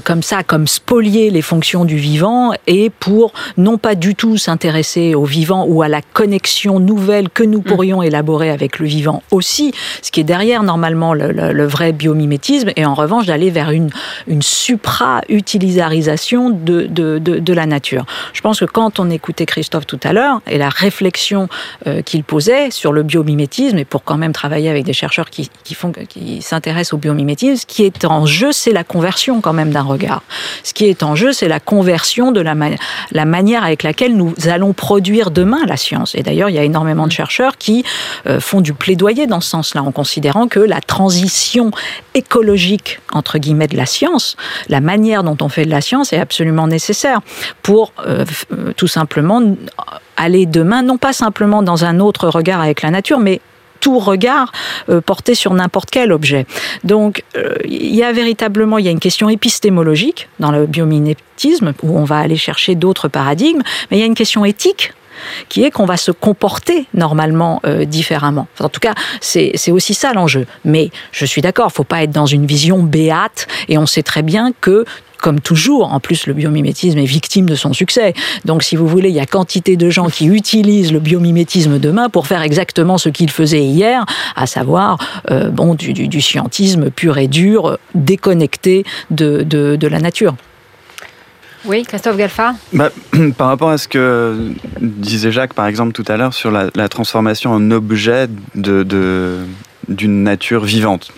comme 0.05 0.23
ça, 0.23 0.43
comme 0.43 0.67
spolier 0.67 1.29
les 1.29 1.43
fonctions 1.43 1.85
du 1.85 1.97
vivant, 1.97 2.53
et 2.67 2.89
pour 2.89 3.35
non 3.59 3.77
pas 3.77 3.95
du 3.95 4.15
tout 4.15 4.39
s'intéresser 4.39 5.15
au 5.15 5.27
vivant 5.27 5.67
ou 5.69 5.83
à 5.83 5.89
la 5.89 6.01
connexion 6.01 6.81
nouvelle 6.81 7.29
que 7.29 7.43
nous 7.43 7.60
nous 7.61 7.75
pourrions 7.75 8.03
élaborer 8.03 8.51
avec 8.51 8.79
le 8.79 8.87
vivant 8.87 9.23
aussi, 9.31 9.73
ce 10.03 10.11
qui 10.11 10.21
est 10.21 10.25
derrière 10.25 10.63
normalement 10.63 11.15
le, 11.15 11.67
vrai 11.67 11.93
biomimétisme, 11.93 12.71
et 12.77 12.87
en 12.87 12.95
revanche 12.95 13.27
d'aller 13.27 13.51
vers 13.51 13.71
une, 13.71 13.91
une 14.27 14.43
supra-utilisarisation 14.43 16.51
de, 16.51 16.87
de, 16.87 17.19
de, 17.19 17.53
la 17.53 17.67
nature. 17.67 18.07
Je 18.33 18.41
pense 18.41 18.61
que 18.61 18.65
quand 18.65 18.99
on 18.99 19.11
écoutait 19.11 19.45
Christophe 19.45 19.87
tout 19.87 20.01
à 20.03 20.13
l'heure, 20.13 20.41
et 20.47 20.59
la 20.59 20.71
réflexion 20.71 21.49
euh, 21.87 22.03
qu'il 22.03 22.25
posait 22.25 22.71
sur 22.71 22.93
le 22.93 23.03
biomimétisme, 23.03 23.79
et 23.79 23.85
pour 23.85 24.05
quand 24.05 24.17
même 24.17 24.33
travailler 24.33 24.71
avec 24.71 24.85
des 24.85 24.95
chercheurs 24.95 25.29
qui, 25.29 25.51
qui, 25.65 25.75
font, 25.75 25.93
qui 25.93 26.41
s'intéressent 26.41 26.95
au 26.95 26.99
biomimétisme, 26.99 27.57
ce 27.57 27.67
qui 27.67 27.85
est 27.85 28.05
en 28.05 28.25
jeu, 28.25 28.53
c'est 28.53 28.73
la 28.73 28.85
conversion 28.85 29.43
quand 29.43 29.53
même 29.53 29.71
d'un 29.71 29.83
regard. 29.83 30.23
Ce 30.63 30.73
qui 30.73 30.87
est 30.87 31.03
en 31.03 31.15
jeu, 31.15 31.33
c'est 31.33 31.49
la 31.49 31.61
conversion 31.61 32.33
de 32.33 32.41
la, 32.41 32.55
la 33.13 33.25
manière 33.27 33.65
avec 33.65 33.83
laquelle 33.83 34.17
nous 34.17 34.33
allons 34.47 34.73
produire 34.73 35.31
demain 35.31 35.67
la 35.67 35.77
science. 35.77 36.15
Et 36.15 36.23
d'ailleurs, 36.23 36.49
il 36.49 36.57
y 36.57 36.59
a 36.59 36.65
énormément 36.65 37.07
de 37.07 37.13
chercheurs 37.13 37.50
qui 37.57 37.85
euh, 38.27 38.41
font 38.41 38.61
du 38.61 38.73
plaidoyer 38.73 39.27
dans 39.27 39.41
ce 39.41 39.51
sens-là, 39.51 39.83
en 39.83 39.93
considérant 39.93 40.49
que 40.49 40.61
la 40.61 40.81
transition 40.81 41.71
écologique, 42.15 43.01
entre 43.13 43.39
guillemets, 43.39 43.69
de 43.69 43.77
la 43.77 43.87
science, 43.87 44.37
la 44.69 44.81
manière 44.81 45.23
dont 45.23 45.37
on 45.41 45.49
fait 45.49 45.65
de 45.65 45.71
la 45.71 45.81
science 45.81 46.13
est 46.13 46.19
absolument 46.19 46.67
nécessaire 46.67 47.21
pour 47.63 47.93
euh, 48.07 48.25
euh, 48.53 48.73
tout 48.77 48.87
simplement 48.87 49.43
aller 50.17 50.47
demain, 50.47 50.83
non 50.83 50.99
pas 50.99 51.13
simplement 51.13 51.63
dans 51.63 51.85
un 51.85 52.01
autre 52.01 52.29
regard 52.29 52.61
avec 52.61 52.83
la 52.83 52.91
nature, 52.91 53.19
mais 53.19 53.41
tout 53.81 53.99
regard 53.99 54.53
porté 55.07 55.35
sur 55.35 55.55
n'importe 55.55 55.89
quel 55.91 56.13
objet. 56.13 56.45
Donc 56.85 57.25
il 57.65 57.95
y 57.95 58.03
a 58.03 58.13
véritablement 58.13 58.77
il 58.77 58.85
y 58.85 58.89
a 58.89 58.91
une 58.91 59.01
question 59.01 59.31
épistémologique 59.31 60.29
dans 60.39 60.51
le 60.51 60.67
biomimétisme 60.67 61.73
où 61.83 61.99
on 61.99 62.05
va 62.05 62.19
aller 62.19 62.37
chercher 62.37 62.75
d'autres 62.75 63.09
paradigmes, 63.09 63.63
mais 63.91 63.97
il 63.97 64.01
y 64.01 64.03
a 64.03 64.07
une 64.07 64.15
question 64.15 64.45
éthique 64.45 64.93
qui 65.49 65.65
est 65.65 65.71
qu'on 65.71 65.87
va 65.87 65.97
se 65.97 66.11
comporter 66.11 66.87
normalement 66.95 67.61
euh, 67.67 67.85
différemment. 67.85 68.47
en 68.61 68.69
tout 68.69 68.81
cas, 68.81 68.95
c'est 69.21 69.71
aussi 69.71 69.95
ça 69.95 70.13
l'enjeu. 70.13 70.47
Mais 70.65 70.91
je 71.13 71.25
suis 71.25 71.43
d'accord, 71.43 71.69
il 71.73 71.75
faut 71.75 71.85
pas 71.85 72.03
être 72.03 72.11
dans 72.11 72.27
une 72.27 72.47
vision 72.47 72.83
béate, 72.83 73.47
et 73.69 73.79
on 73.79 73.87
sait 73.87 74.03
très 74.03 74.23
bien 74.23 74.53
que 74.61 74.85
comme 75.21 75.41
toujours, 75.41 75.93
en 75.93 76.01
plus 76.01 76.27
le 76.27 76.33
biomimétisme 76.33 76.99
est 76.99 77.05
victime 77.05 77.47
de 77.47 77.55
son 77.55 77.73
succès. 77.73 78.15
Donc 78.45 78.63
si 78.63 78.77
vous 78.77 78.87
voulez, 78.87 79.11
il 79.11 79.15
y 79.15 79.21
a 79.21 79.27
quantité 79.27 79.77
de 79.77 79.91
gens 79.91 80.09
qui 80.09 80.27
utilisent 80.27 80.93
le 80.93 80.99
biomimétisme 80.99 81.79
demain 81.79 82.09
pour 82.09 82.27
faire 82.27 82.43
exactement 82.43 82.99
ce 82.99 83.09
qu'ils 83.09 83.31
faisaient 83.31 83.63
hier, 83.63 84.05
à 84.35 84.47
savoir 84.47 84.99
euh, 85.31 85.51
bon, 85.51 85.75
du, 85.75 86.21
scientisme 86.21 86.91
pur 86.91 87.19
et 87.19 87.29
dur, 87.29 87.79
déconnecté 87.95 88.85
de, 89.11 89.87
la 89.87 90.01
nature. 90.01 90.35
Oui, 91.65 91.85
Christophe 91.85 92.17
Galfa 92.17 92.55
bah, 92.73 92.91
Par 93.37 93.49
rapport 93.49 93.71
à 93.71 93.79
ce 93.79 93.89
que 93.89 94.53
disait 94.81 95.33
Jacques, 95.33 95.55
par 95.55 95.67
exemple, 95.67 95.93
tout 95.93 96.05
à 96.09 96.17
l'heure, 96.17 96.35
sur 96.35 96.51
la, 96.51 96.89
transformation 96.89 97.53
en 97.53 97.71
objet 97.71 98.29
d'une 98.55 98.85
de, 98.85 100.07
nature 100.07 100.65
vivante. 100.65 101.13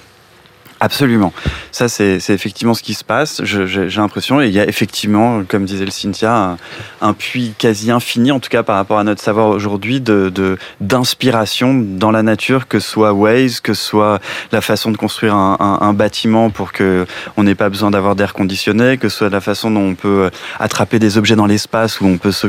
Absolument. 0.83 1.33
Ça, 1.71 1.89
c'est 1.89 2.19
effectivement 2.31 2.75
ce 2.75 2.83
qui 2.83 2.95
se 2.95 3.05
passe. 3.05 3.41
J'ai 3.45 3.89
l'impression, 3.89 4.43
et 4.43 4.49
il 4.49 4.53
y 4.53 4.59
a 4.59 4.67
effectivement, 4.67 5.45
comme 5.47 5.65
disait 5.65 5.85
le 5.85 5.93
Cynthia, 5.93 6.57
un, 7.01 7.13
puits 7.13 7.55
quasi 7.57 7.93
infini, 7.93 8.33
en 8.33 8.41
tout 8.41 8.49
cas 8.49 8.65
par 8.65 8.75
rapport 8.75 8.99
à 8.99 9.05
notre 9.05 9.23
savoir 9.23 9.47
aujourd'hui, 9.51 10.03
d'inspiration 10.81 11.75
de, 11.75 11.99
dans 11.99 12.11
la 12.11 12.25
nature, 12.25 12.67
que 12.67 12.81
ce 12.81 12.89
soit 12.89 13.13
Waze, 13.13 13.61
que 13.61 13.75
ce 13.75 13.85
soit 13.85 14.19
la 14.51 14.61
façon 14.61 14.91
de 14.91 14.97
construire 14.97 15.37
un, 15.37 15.93
bâtiment 15.93 16.51
pour 16.51 16.73
que 16.73 17.07
on 17.37 17.45
n'ait 17.45 17.55
pas 17.55 17.69
besoin 17.69 17.93
d'avoir 17.93 18.17
d'air 18.17 18.33
conditionné, 18.33 18.99
que 18.99 19.09
ce 19.09 19.19
soit 19.19 19.29
la 19.29 19.41
façon 19.41 19.71
dont 19.71 19.91
on 19.91 19.95
peut 19.95 20.31
attraper 20.59 20.99
des 20.99 21.17
objets 21.17 21.37
dans 21.37 21.47
l'espace, 21.47 22.01
où 22.01 22.07
on 22.07 22.19
peut 22.19 22.33
se, 22.33 22.49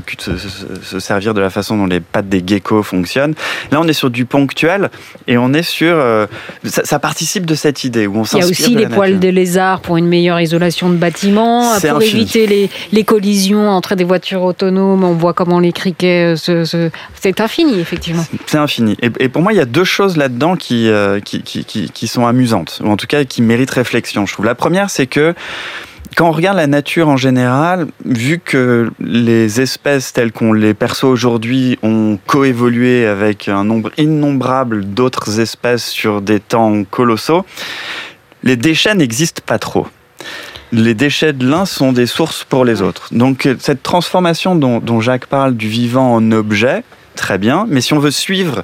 se, 0.81 0.99
servir 0.99 1.35
de 1.35 1.41
la 1.41 1.51
façon 1.51 1.77
dont 1.77 1.85
les 1.85 1.99
pattes 1.99 2.29
des 2.29 2.41
geckos 2.43 2.81
fonctionnent. 2.81 3.35
Là, 3.71 3.79
on 3.79 3.87
est 3.87 3.93
sur 3.93 4.09
du 4.09 4.25
ponctuel 4.25 4.89
et 5.27 5.37
on 5.37 5.53
est 5.53 5.61
sur... 5.61 5.93
Euh, 5.95 6.25
ça, 6.63 6.83
ça 6.83 6.97
participe 6.97 7.45
de 7.45 7.53
cette 7.53 7.83
idée 7.83 8.07
où 8.07 8.22
il 8.33 8.39
y 8.39 8.41
a 8.41 8.45
aussi 8.45 8.75
les 8.75 8.87
poils 8.87 9.19
des 9.19 9.31
lézards 9.31 9.81
pour 9.81 9.97
une 9.97 10.07
meilleure 10.07 10.39
isolation 10.39 10.89
de 10.89 10.95
bâtiments, 10.95 11.79
pour 11.79 12.01
éviter 12.01 12.47
les, 12.47 12.69
les, 12.91 13.03
collisions 13.03 13.69
entre 13.69 13.95
des 13.95 14.03
voitures 14.03 14.43
autonomes. 14.43 15.03
On 15.03 15.13
voit 15.13 15.33
comment 15.33 15.59
les 15.59 15.71
criquets 15.71 16.33
euh, 16.33 16.65
se. 16.65 16.89
C'est 17.19 17.41
infini, 17.41 17.79
effectivement. 17.79 18.25
C'est 18.45 18.57
infini. 18.57 18.97
Et, 19.01 19.29
pour 19.29 19.41
moi, 19.41 19.53
il 19.53 19.57
y 19.57 19.61
a 19.61 19.65
deux 19.65 19.83
choses 19.83 20.17
là-dedans 20.17 20.55
qui, 20.55 20.89
euh, 20.89 21.19
qui, 21.19 21.41
qui, 21.41 21.65
qui, 21.65 22.07
sont 22.07 22.25
amusantes, 22.25 22.81
ou 22.83 22.89
en 22.89 22.97
tout 22.97 23.07
cas 23.07 23.23
qui 23.23 23.41
méritent 23.41 23.71
réflexion, 23.71 24.25
je 24.25 24.33
trouve. 24.33 24.45
La 24.45 24.55
première, 24.55 24.89
c'est 24.89 25.07
que 25.07 25.33
quand 26.15 26.29
on 26.29 26.31
regarde 26.31 26.57
la 26.57 26.67
nature 26.67 27.09
en 27.09 27.17
général, 27.17 27.87
vu 28.05 28.39
que 28.39 28.91
les 28.99 29.61
espèces 29.61 30.13
telles 30.13 30.31
qu'on 30.31 30.53
les 30.53 30.73
perçoit 30.73 31.09
aujourd'hui 31.09 31.79
ont 31.81 32.19
coévolué 32.27 33.05
avec 33.05 33.47
un 33.47 33.63
nombre 33.63 33.91
innombrable 33.97 34.85
d'autres 34.85 35.39
espèces 35.39 35.85
sur 35.85 36.21
des 36.21 36.39
temps 36.39 36.83
colossaux, 36.83 37.45
les 38.43 38.55
déchets 38.55 38.95
n'existent 38.95 39.41
pas 39.45 39.59
trop. 39.59 39.87
Les 40.71 40.93
déchets 40.93 41.33
de 41.33 41.47
l'un 41.47 41.65
sont 41.65 41.91
des 41.91 42.07
sources 42.07 42.43
pour 42.43 42.65
les 42.65 42.81
autres. 42.81 43.07
Donc 43.11 43.47
cette 43.59 43.83
transformation 43.83 44.55
dont, 44.55 45.01
Jacques 45.01 45.27
parle 45.27 45.55
du 45.55 45.67
vivant 45.67 46.15
en 46.15 46.31
objet, 46.31 46.83
très 47.15 47.37
bien, 47.37 47.65
mais 47.69 47.81
si 47.81 47.93
on 47.93 47.99
veut 47.99 48.11
suivre 48.11 48.63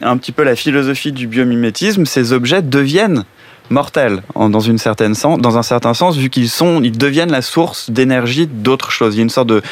un 0.00 0.16
petit 0.16 0.32
peu 0.32 0.44
la 0.44 0.56
philosophie 0.56 1.12
du 1.12 1.26
biomimétisme, 1.26 2.06
ces 2.06 2.32
objets 2.32 2.62
deviennent 2.62 3.24
mortels 3.68 4.22
dans, 4.34 4.60
une 4.60 4.78
certaine 4.78 5.14
sens, 5.14 5.38
dans 5.38 5.58
un 5.58 5.62
certain 5.62 5.94
sens, 5.94 6.16
vu 6.16 6.30
qu'ils 6.30 6.48
sont, 6.50 6.82
ils 6.82 6.96
deviennent 6.96 7.32
la 7.32 7.42
source 7.42 7.90
d'énergie 7.90 8.46
d'autres 8.46 8.90
choses. 8.90 9.14
Il 9.14 9.18
y 9.18 9.20
a 9.20 9.24
une 9.24 9.30
sorte 9.30 9.48
de 9.48 9.62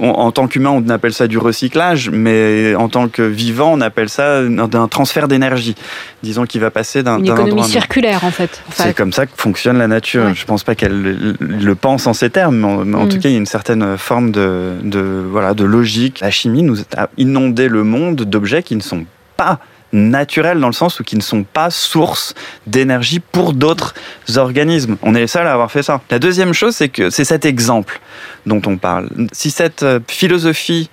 en 0.00 0.32
tant 0.32 0.46
qu'humain, 0.46 0.70
on 0.70 0.88
appelle 0.88 1.12
ça 1.12 1.26
du 1.26 1.38
recyclage, 1.38 2.10
mais 2.10 2.74
en 2.74 2.88
tant 2.88 3.08
que 3.08 3.22
vivant, 3.22 3.72
on 3.72 3.80
appelle 3.80 4.08
ça 4.08 4.40
un 4.40 4.88
transfert 4.88 5.28
d'énergie. 5.28 5.74
Disons 6.22 6.44
qu'il 6.44 6.60
va 6.60 6.70
passer 6.70 7.02
d'un 7.02 7.18
une 7.18 7.26
économie 7.26 7.64
circulaire 7.64 8.24
en 8.24 8.30
fait. 8.30 8.62
C'est 8.72 8.96
comme 8.96 9.12
ça 9.12 9.26
que 9.26 9.32
fonctionne 9.36 9.78
la 9.78 9.88
nature. 9.88 10.34
Je 10.34 10.40
Je 10.40 10.44
pense 10.44 10.64
pas 10.64 10.74
qu'elle 10.74 11.36
le 11.38 11.74
pense 11.74 12.06
en 12.06 12.14
ces 12.14 12.30
termes, 12.30 12.84
mais 12.86 12.96
en, 12.96 13.06
tout 13.06 13.16
mm. 13.16 13.20
cas, 13.20 13.28
il 13.28 13.32
y 13.32 13.34
a 13.34 13.38
une 13.38 13.46
certaine 13.46 13.98
forme 13.98 14.30
de, 14.30 14.76
de, 14.82 15.24
voilà 15.30 15.52
de 15.52 15.64
logique. 15.64 16.20
La 16.20 16.30
chimie 16.30 16.62
nous 16.62 16.80
a 16.96 17.10
inondé 17.18 17.68
le 17.68 17.84
monde 17.84 18.22
d'objets 18.22 18.62
qui 18.62 18.76
ne 18.76 18.80
sont 18.80 19.04
pas 19.36 19.58
naturels 19.92 20.60
dans 20.60 20.66
le 20.66 20.72
sens 20.72 21.00
où 21.00 21.04
qui 21.04 21.16
ne 21.16 21.22
sont 21.22 21.44
pas 21.44 21.70
source 21.70 22.34
d'énergie 22.66 23.20
pour 23.20 23.52
d'autres 23.52 23.94
organismes. 24.36 24.96
On 25.02 25.14
est 25.14 25.20
les 25.20 25.26
seuls 25.26 25.46
à 25.46 25.52
avoir 25.52 25.70
fait 25.70 25.82
ça. 25.82 26.00
La 26.10 26.18
deuxième 26.18 26.52
chose, 26.52 26.76
c'est 26.76 26.88
que 26.88 27.10
c'est 27.10 27.24
cet 27.24 27.44
exemple 27.46 28.00
dont 28.46 28.60
on 28.66 28.76
parle. 28.76 29.08
Si 29.32 29.50
cette 29.50 29.82
euh, 29.82 30.00
philosophie 30.06 30.90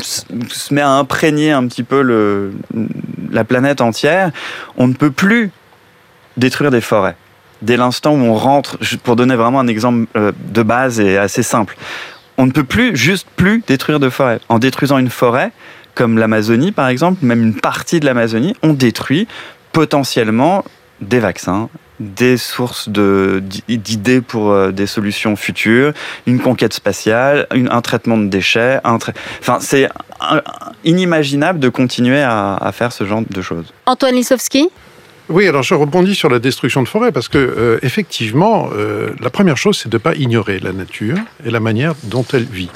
se 0.00 0.74
met 0.74 0.82
à 0.82 0.90
imprégner 0.90 1.52
un 1.52 1.66
petit 1.66 1.82
peu 1.82 2.52
la 3.32 3.44
planète 3.44 3.80
entière, 3.80 4.30
on 4.76 4.86
ne 4.86 4.92
peut 4.92 5.10
plus 5.10 5.50
détruire 6.36 6.70
des 6.70 6.80
forêts. 6.80 7.16
Dès 7.62 7.76
l'instant 7.76 8.12
où 8.12 8.18
on 8.18 8.34
rentre, 8.34 8.78
pour 9.02 9.16
donner 9.16 9.34
vraiment 9.34 9.60
un 9.60 9.66
exemple 9.66 10.06
euh, 10.16 10.32
de 10.52 10.62
base 10.62 11.00
et 11.00 11.16
assez 11.16 11.42
simple, 11.42 11.76
on 12.36 12.46
ne 12.46 12.52
peut 12.52 12.64
plus, 12.64 12.96
juste 12.96 13.26
plus 13.36 13.62
détruire 13.66 13.98
de 13.98 14.10
forêts. 14.10 14.40
En 14.50 14.58
détruisant 14.58 14.98
une 14.98 15.08
forêt, 15.08 15.52
comme 15.96 16.18
l'Amazonie 16.18 16.70
par 16.70 16.86
exemple, 16.86 17.24
même 17.26 17.42
une 17.42 17.54
partie 17.54 17.98
de 17.98 18.06
l'Amazonie, 18.06 18.54
on 18.62 18.72
détruit 18.72 19.26
potentiellement 19.72 20.64
des 21.00 21.18
vaccins, 21.18 21.68
des 21.98 22.36
sources 22.36 22.88
d'idées 22.88 24.20
pour 24.20 24.50
euh, 24.50 24.70
des 24.70 24.86
solutions 24.86 25.34
futures, 25.36 25.92
une 26.26 26.40
conquête 26.40 26.72
spatiale, 26.72 27.46
un 27.50 27.80
traitement 27.80 28.18
de 28.18 28.26
déchets. 28.26 28.80
enfin, 28.84 29.58
c'est 29.60 29.88
inimaginable 30.84 31.58
de 31.58 31.68
continuer 31.68 32.22
à, 32.22 32.70
faire 32.72 32.92
ce 32.92 33.04
genre 33.04 33.22
de 33.28 33.42
choses. 33.42 33.72
Antoine 33.86 34.14
Lisowski? 34.14 34.68
Oui, 35.28 35.48
alors 35.48 35.64
je 35.64 35.74
rebondis 35.74 36.14
sur 36.14 36.28
la 36.28 36.38
destruction 36.38 36.82
de 36.82 36.88
forêts 36.88 37.10
parce 37.10 37.28
que 37.28 37.38
euh, 37.38 37.78
effectivement, 37.82 38.68
euh, 38.72 39.10
la 39.20 39.30
première 39.30 39.56
chose, 39.56 39.78
c'est 39.82 39.88
de 39.88 39.96
ne 39.96 40.00
pas 40.00 40.14
ignorer 40.14 40.60
la 40.60 40.72
nature 40.72 41.16
et 41.44 41.50
la 41.50 41.58
manière 41.58 41.94
dont 42.04 42.24
elle 42.32 42.44
vit. 42.44 42.70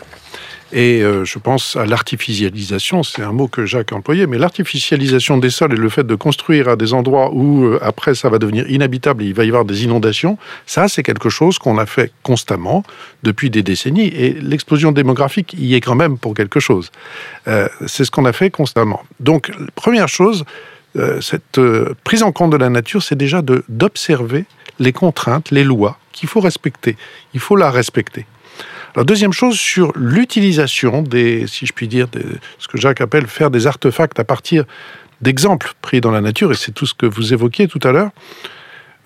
Et 0.73 1.03
euh, 1.03 1.25
je 1.25 1.39
pense 1.39 1.75
à 1.75 1.85
l'artificialisation, 1.85 3.03
c'est 3.03 3.23
un 3.23 3.33
mot 3.33 3.49
que 3.49 3.67
Jacques 3.67 3.93
a 3.93 3.97
employé, 3.97 4.27
mais 4.27 4.39
l'artificialisation 4.39 5.37
des 5.37 5.50
sols 5.50 5.73
et 5.73 5.77
le 5.77 5.89
fait 5.89 6.07
de 6.07 6.15
construire 6.15 6.69
à 6.69 6.77
des 6.77 6.93
endroits 6.93 7.33
où 7.33 7.65
euh, 7.65 7.81
après 7.83 8.15
ça 8.15 8.29
va 8.29 8.39
devenir 8.39 8.71
inhabitable 8.71 9.25
et 9.25 9.27
il 9.27 9.35
va 9.35 9.45
y 9.45 9.49
avoir 9.49 9.65
des 9.65 9.83
inondations, 9.83 10.39
ça 10.67 10.87
c'est 10.87 11.03
quelque 11.03 11.29
chose 11.29 11.59
qu'on 11.59 11.77
a 11.79 11.87
fait 11.87 12.12
constamment 12.23 12.85
depuis 13.25 13.50
des 13.50 13.62
décennies 13.62 14.07
et 14.07 14.33
l'explosion 14.33 14.93
démographique 14.93 15.57
y 15.59 15.75
est 15.75 15.81
quand 15.81 15.97
même 15.97 16.19
pour 16.19 16.35
quelque 16.35 16.61
chose. 16.61 16.93
Euh, 17.49 17.69
c'est 17.87 18.05
ce 18.05 18.12
qu'on 18.12 18.25
a 18.25 18.33
fait 18.33 18.50
constamment. 18.50 19.03
Donc 19.19 19.50
première 19.75 20.09
chose, 20.09 20.45
cette 21.21 21.61
prise 22.03 22.25
en 22.25 22.33
compte 22.33 22.50
de 22.50 22.57
la 22.57 22.69
nature, 22.69 23.00
c'est 23.00 23.15
déjà 23.15 23.43
d'observer 23.43 24.45
les 24.81 24.93
contraintes, 24.93 25.53
les 25.53 25.62
lois 25.62 25.99
qu'il 26.12 26.29
faut 26.29 26.41
respecter. 26.41 26.97
Il 27.33 27.39
faut 27.39 27.55
la 27.55 27.71
respecter. 27.71 28.27
Alors, 28.94 29.04
deuxième 29.04 29.32
chose, 29.32 29.59
sur 29.59 29.92
l'utilisation 29.97 31.02
des, 31.02 31.47
si 31.47 31.66
je 31.66 31.73
puis 31.73 31.88
dire, 31.88 32.09
ce 32.59 32.68
que 32.68 32.78
Jacques 32.78 33.00
appelle 33.00 33.26
faire 33.26 33.50
des 33.50 33.66
artefacts 33.66 34.18
à 34.18 34.25
partir 34.25 34.64
d'exemples 35.20 35.73
pris 35.80 36.00
dans 36.00 36.11
la 36.11 36.20
nature, 36.20 36.50
et 36.52 36.56
c'est 36.56 36.73
tout 36.73 36.87
ce 36.87 36.94
que 36.94 37.06
vous 37.06 37.32
évoquiez 37.32 37.68
tout 37.68 37.80
à 37.82 37.92
l'heure, 37.92 38.11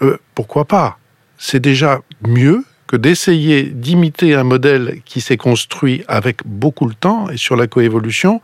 euh, 0.02 0.16
pourquoi 0.34 0.64
pas? 0.64 0.98
C'est 1.38 1.60
déjà 1.60 2.00
mieux 2.26 2.64
que 2.86 2.96
d'essayer 2.96 3.64
d'imiter 3.64 4.34
un 4.34 4.44
modèle 4.44 5.00
qui 5.04 5.20
s'est 5.20 5.36
construit 5.36 6.04
avec 6.08 6.38
beaucoup 6.44 6.88
de 6.88 6.94
temps 6.94 7.28
et 7.30 7.36
sur 7.36 7.56
la 7.56 7.66
coévolution, 7.66 8.40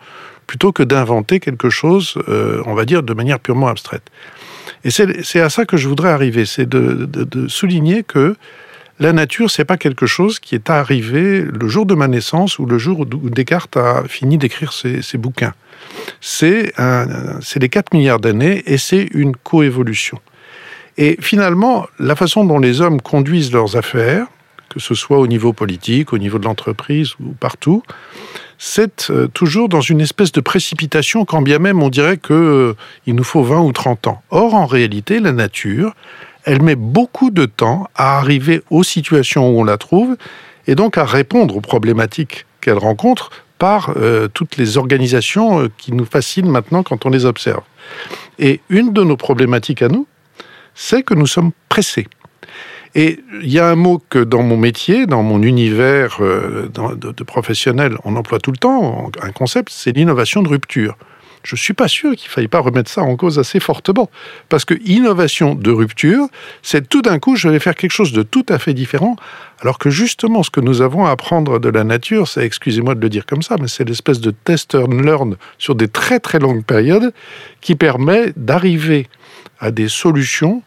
plutôt 0.47 0.73
que 0.73 0.83
d'inventer 0.83 1.39
quelque 1.41 1.71
chose, 1.71 2.15
euh, 2.29 2.63
on 2.67 2.75
va 2.75 2.85
dire, 2.85 3.03
de 3.03 3.15
manière 3.15 3.39
purement 3.39 3.69
abstraite. 3.69 4.11
Et 4.85 4.91
c'est 4.91 5.41
à 5.41 5.51
ça 5.51 5.65
que 5.65 5.77
je 5.77 5.89
voudrais 5.89 6.11
arriver, 6.11 6.47
c'est 6.47 6.69
de, 6.69 7.49
souligner 7.49 8.03
que 8.03 8.37
la 9.01 9.13
nature, 9.13 9.51
c'est 9.51 9.65
pas 9.65 9.79
quelque 9.79 10.07
chose 10.07 10.39
qui 10.39 10.55
est 10.55 10.71
arrivé 10.71 11.43
le 11.43 11.69
jour 11.69 11.87
de 11.87 11.95
ma 11.95 12.07
naissance 12.07 12.59
ou 12.59 12.67
le 12.67 12.79
jour 12.79 13.01
où 13.01 13.31
Descartes 13.31 13.77
a 13.77 14.05
fini 14.07 14.39
d'écrire 14.39 14.73
ses, 14.73 15.03
ses, 15.03 15.19
bouquins. 15.19 15.55
C'est 16.21 16.73
les 16.77 17.69
4 17.69 17.95
milliards 17.95 18.21
d'années 18.21 18.63
et 18.67 18.79
c'est 18.79 19.09
une 19.13 19.35
coévolution. 19.35 20.21
Et 20.99 21.17
finalement, 21.21 21.87
la 21.99 22.15
façon 22.15 22.45
dont 22.45 22.59
les 22.59 22.83
hommes 22.83 23.01
conduisent 23.01 23.53
leurs 23.53 23.77
affaires, 23.77 24.27
que 24.69 24.81
ce 24.81 24.95
soit 24.95 25.19
au 25.19 25.27
niveau 25.27 25.53
politique, 25.53 26.13
au 26.13 26.19
niveau 26.19 26.39
de 26.39 26.45
l'entreprise 26.45 27.15
ou 27.21 27.33
partout, 27.33 27.83
c'est 28.59 29.11
euh, 29.11 29.27
toujours 29.27 29.71
dans 29.71 29.81
une 29.81 30.03
espèce 30.03 30.33
de 30.33 30.41
précipitation, 30.41 31.25
quand 31.25 31.41
bien 31.41 31.59
même 31.59 31.83
on 31.83 31.89
dirait 31.89 32.19
qu'il 32.19 32.37
euh, 32.37 32.75
nous 33.07 33.25
faut 33.25 33.43
20 33.43 33.61
ou 33.61 33.73
30 33.73 34.07
ans. 34.07 34.23
Or, 34.31 34.55
en 34.55 34.67
réalité, 34.67 35.19
la 35.19 35.33
nature, 35.33 35.95
elle 36.45 36.63
met 36.63 36.77
beaucoup 36.77 37.31
de 37.31 37.47
temps 37.47 37.89
à 37.95 38.19
arriver 38.19 38.63
aux 38.71 38.83
situations 38.83 39.51
où 39.51 39.61
on 39.61 39.65
la 39.65 39.79
trouve, 39.79 40.17
et 40.67 40.75
donc 40.75 40.99
à 40.99 41.05
répondre 41.05 41.57
aux 41.57 41.61
problématiques 41.61 42.47
qu'elle 42.61 42.79
rencontre 42.79 43.31
par 43.59 43.93
euh, 43.97 44.29
toutes 44.29 44.57
les 44.57 44.79
organisations 44.79 45.69
qui 45.77 45.93
nous 45.93 46.07
fascinent 46.07 46.51
maintenant 46.51 46.83
quand 46.83 47.07
on 47.07 47.11
les 47.11 47.25
observe. 47.25 47.63
Et 48.39 48.61
une 48.71 48.93
de 48.93 49.03
nos 49.03 49.17
problématiques 49.17 49.83
à 49.83 49.89
nous, 49.89 50.07
c'est 50.75 51.03
que 51.03 51.15
nous 51.15 51.27
sommes 51.27 51.53
pressés. 51.69 52.07
Et 52.95 53.21
il 53.43 53.53
y 53.53 53.59
a 53.59 53.69
un 53.69 53.77
mot 53.77 54.03
que 54.11 54.19
dans 54.19 54.43
mon 54.43 54.57
métier, 54.57 55.07
dans 55.07 55.23
mon 55.23 55.43
univers 55.43 56.17
euh, 56.21 56.69
de, 56.73 57.25
professionnel, 57.25 57.97
on 58.05 58.17
emploie 58.17 58.41
tout 58.41 58.51
le 58.51 58.57
temps, 58.57 59.11
un 59.23 59.31
concept, 59.31 59.69
c'est 59.71 59.93
l'innovation 59.93 60.43
de 60.43 60.49
rupture. 60.49 60.97
Je 61.43 61.55
ne 61.55 61.59
suis 61.59 61.73
pas 61.73 61.89
sûr 61.89 62.15
qu'il 62.17 62.29
ne 62.29 62.33
faille 62.33 62.49
pas 62.49 62.61
remettre 62.61 62.91
ça 62.91 63.03
en 63.03 63.17
cause 63.17 63.39
assez 63.39 63.61
fortement. 63.61 64.11
Parce 64.49 64.65
que 64.65 64.75
innovation 64.85 65.55
de 65.55 65.71
rupture, 65.71 66.27
c'est 66.63 66.89
tout 66.89 67.03
d'un 67.03 67.19
coup, 67.19 67.37
je 67.37 67.49
vais 67.49 67.59
faire 67.59 67.75
quelque 67.75 67.93
chose 67.93 68.13
de 68.13 68.23
tout 68.23 68.45
à 68.49 68.59
fait 68.59 68.75
différent, 68.75 69.17
alors 69.61 69.79
que 69.79 69.91
justement, 69.91 70.43
ce 70.43 70.51
que 70.51 70.61
nous 70.61 70.83
avons 70.83 71.07
à 71.07 71.11
apprendre 71.11 71.59
de 71.59 71.69
la 71.69 71.85
nature, 71.85 72.29
c'est, 72.29 72.45
excusez-moi 72.45 72.95
de 72.95 73.01
le 73.01 73.09
dire 73.09 73.27
comme 73.27 73.43
ça, 73.43 73.57
mais 73.61 73.69
c'est 73.69 73.85
l'espèce 73.85 74.21
de 74.21 74.31
test 74.31 74.75
and 74.75 75.01
learn 75.03 75.37
sur 75.59 75.75
des 75.75 75.89
très 75.89 76.21
très 76.21 76.39
longues 76.39 76.65
périodes 76.65 77.13
qui 77.61 77.75
permet 77.75 78.33
d'arriver 78.37 79.09
à 79.61 79.71
des 79.71 79.89
solutions 79.89 80.63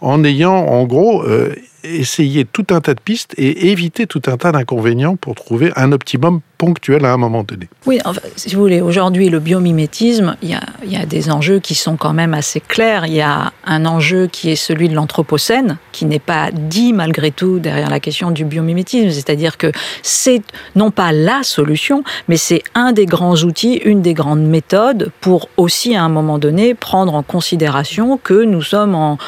en 0.00 0.24
ayant 0.24 0.54
en 0.54 0.84
gros 0.84 1.22
euh, 1.22 1.54
essayé 1.84 2.44
tout 2.44 2.66
un 2.70 2.80
tas 2.80 2.94
de 2.94 3.00
pistes 3.00 3.34
et 3.36 3.70
éviter 3.70 4.06
tout 4.06 4.22
un 4.26 4.36
tas 4.36 4.52
d'inconvénients 4.52 5.16
pour 5.16 5.34
trouver 5.34 5.72
un 5.76 5.92
optimum 5.92 6.40
ponctuel 6.58 7.04
à 7.04 7.12
un 7.12 7.16
moment 7.16 7.44
donné. 7.44 7.68
Oui, 7.86 8.00
si 8.34 8.54
vous 8.56 8.62
voulez, 8.62 8.80
aujourd'hui, 8.80 9.28
le 9.28 9.38
biomimétisme, 9.38 10.36
il 10.42 10.50
y, 10.50 10.96
a, 10.96 11.06
des 11.06 11.30
enjeux 11.30 11.60
qui 11.60 11.76
sont 11.76 11.96
quand 11.96 12.12
même 12.12 12.34
assez 12.34 12.60
clairs. 12.60 13.06
Il 13.06 13.14
y 13.14 13.20
a 13.20 13.52
un 13.64 13.86
enjeu 13.86 14.26
qui 14.26 14.50
est 14.50 14.56
celui 14.56 14.88
de 14.88 14.94
l'anthropocène, 14.94 15.78
qui 15.92 16.04
n'est 16.04 16.18
pas 16.18 16.50
dit 16.50 16.92
malgré 16.92 17.30
tout 17.30 17.60
derrière 17.60 17.90
la 17.90 18.00
question 18.00 18.32
du 18.32 18.44
biomimétisme. 18.44 19.10
C'est-à-dire 19.10 19.56
que 19.56 19.70
c'est 20.02 20.42
non 20.74 20.90
pas 20.90 21.12
la 21.12 21.44
solution, 21.44 22.02
mais 22.26 22.36
c'est 22.36 22.62
un 22.74 22.90
des 22.90 23.06
grands 23.06 23.36
outils, 23.36 23.76
une 23.84 24.02
des 24.02 24.14
grandes 24.14 24.44
méthodes 24.44 25.12
pour 25.20 25.48
aussi 25.56 25.94
à 25.94 26.02
un 26.02 26.08
moment 26.08 26.38
donné 26.38 26.74
prendre 26.74 27.14
en 27.14 27.22
considération 27.22 28.18
que 28.22 28.42
nous 28.42 28.62
sommes 28.62 28.96
en 28.96 29.18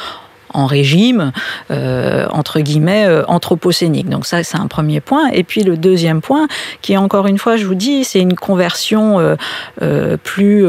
en 0.55 0.67
régime, 0.67 1.33
euh, 1.71 2.27
entre 2.31 2.61
guillemets, 2.61 3.07
euh, 3.07 3.25
anthropocénique. 3.27 4.09
Donc 4.09 4.27
ça, 4.27 4.43
c'est 4.43 4.59
un 4.59 4.67
premier 4.67 5.01
point. 5.01 5.29
Et 5.29 5.45
puis 5.45 5.63
le 5.63 5.77
deuxième 5.77 6.21
point, 6.21 6.49
qui 6.83 6.97
encore 6.97 7.27
une 7.27 7.39
fois, 7.39 7.57
je 7.57 7.67
vous 7.67 7.75
dis, 7.75 8.05
c'est 8.05 8.21
une 8.21 8.35
conversion 8.35 9.37
euh, 9.83 10.17
plus 10.23 10.67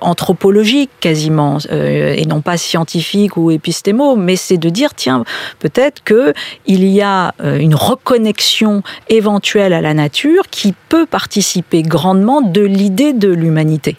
anthropologique 0.00 0.90
quasiment, 1.00 1.58
et 1.70 2.24
non 2.26 2.40
pas 2.40 2.56
scientifique 2.56 3.36
ou 3.36 3.50
épistémo, 3.50 4.16
mais 4.16 4.36
c'est 4.36 4.56
de 4.56 4.68
dire, 4.68 4.94
tiens, 4.94 5.24
peut-être 5.58 6.02
que 6.04 6.32
il 6.66 6.84
y 6.84 7.02
a 7.02 7.34
une 7.42 7.74
reconnexion 7.74 8.82
éventuelle 9.08 9.72
à 9.72 9.80
la 9.80 9.94
nature 9.94 10.44
qui 10.50 10.74
peut 10.88 11.06
participer 11.06 11.82
grandement 11.82 12.40
de 12.40 12.62
l'idée 12.62 13.12
de 13.12 13.28
l'humanité 13.28 13.96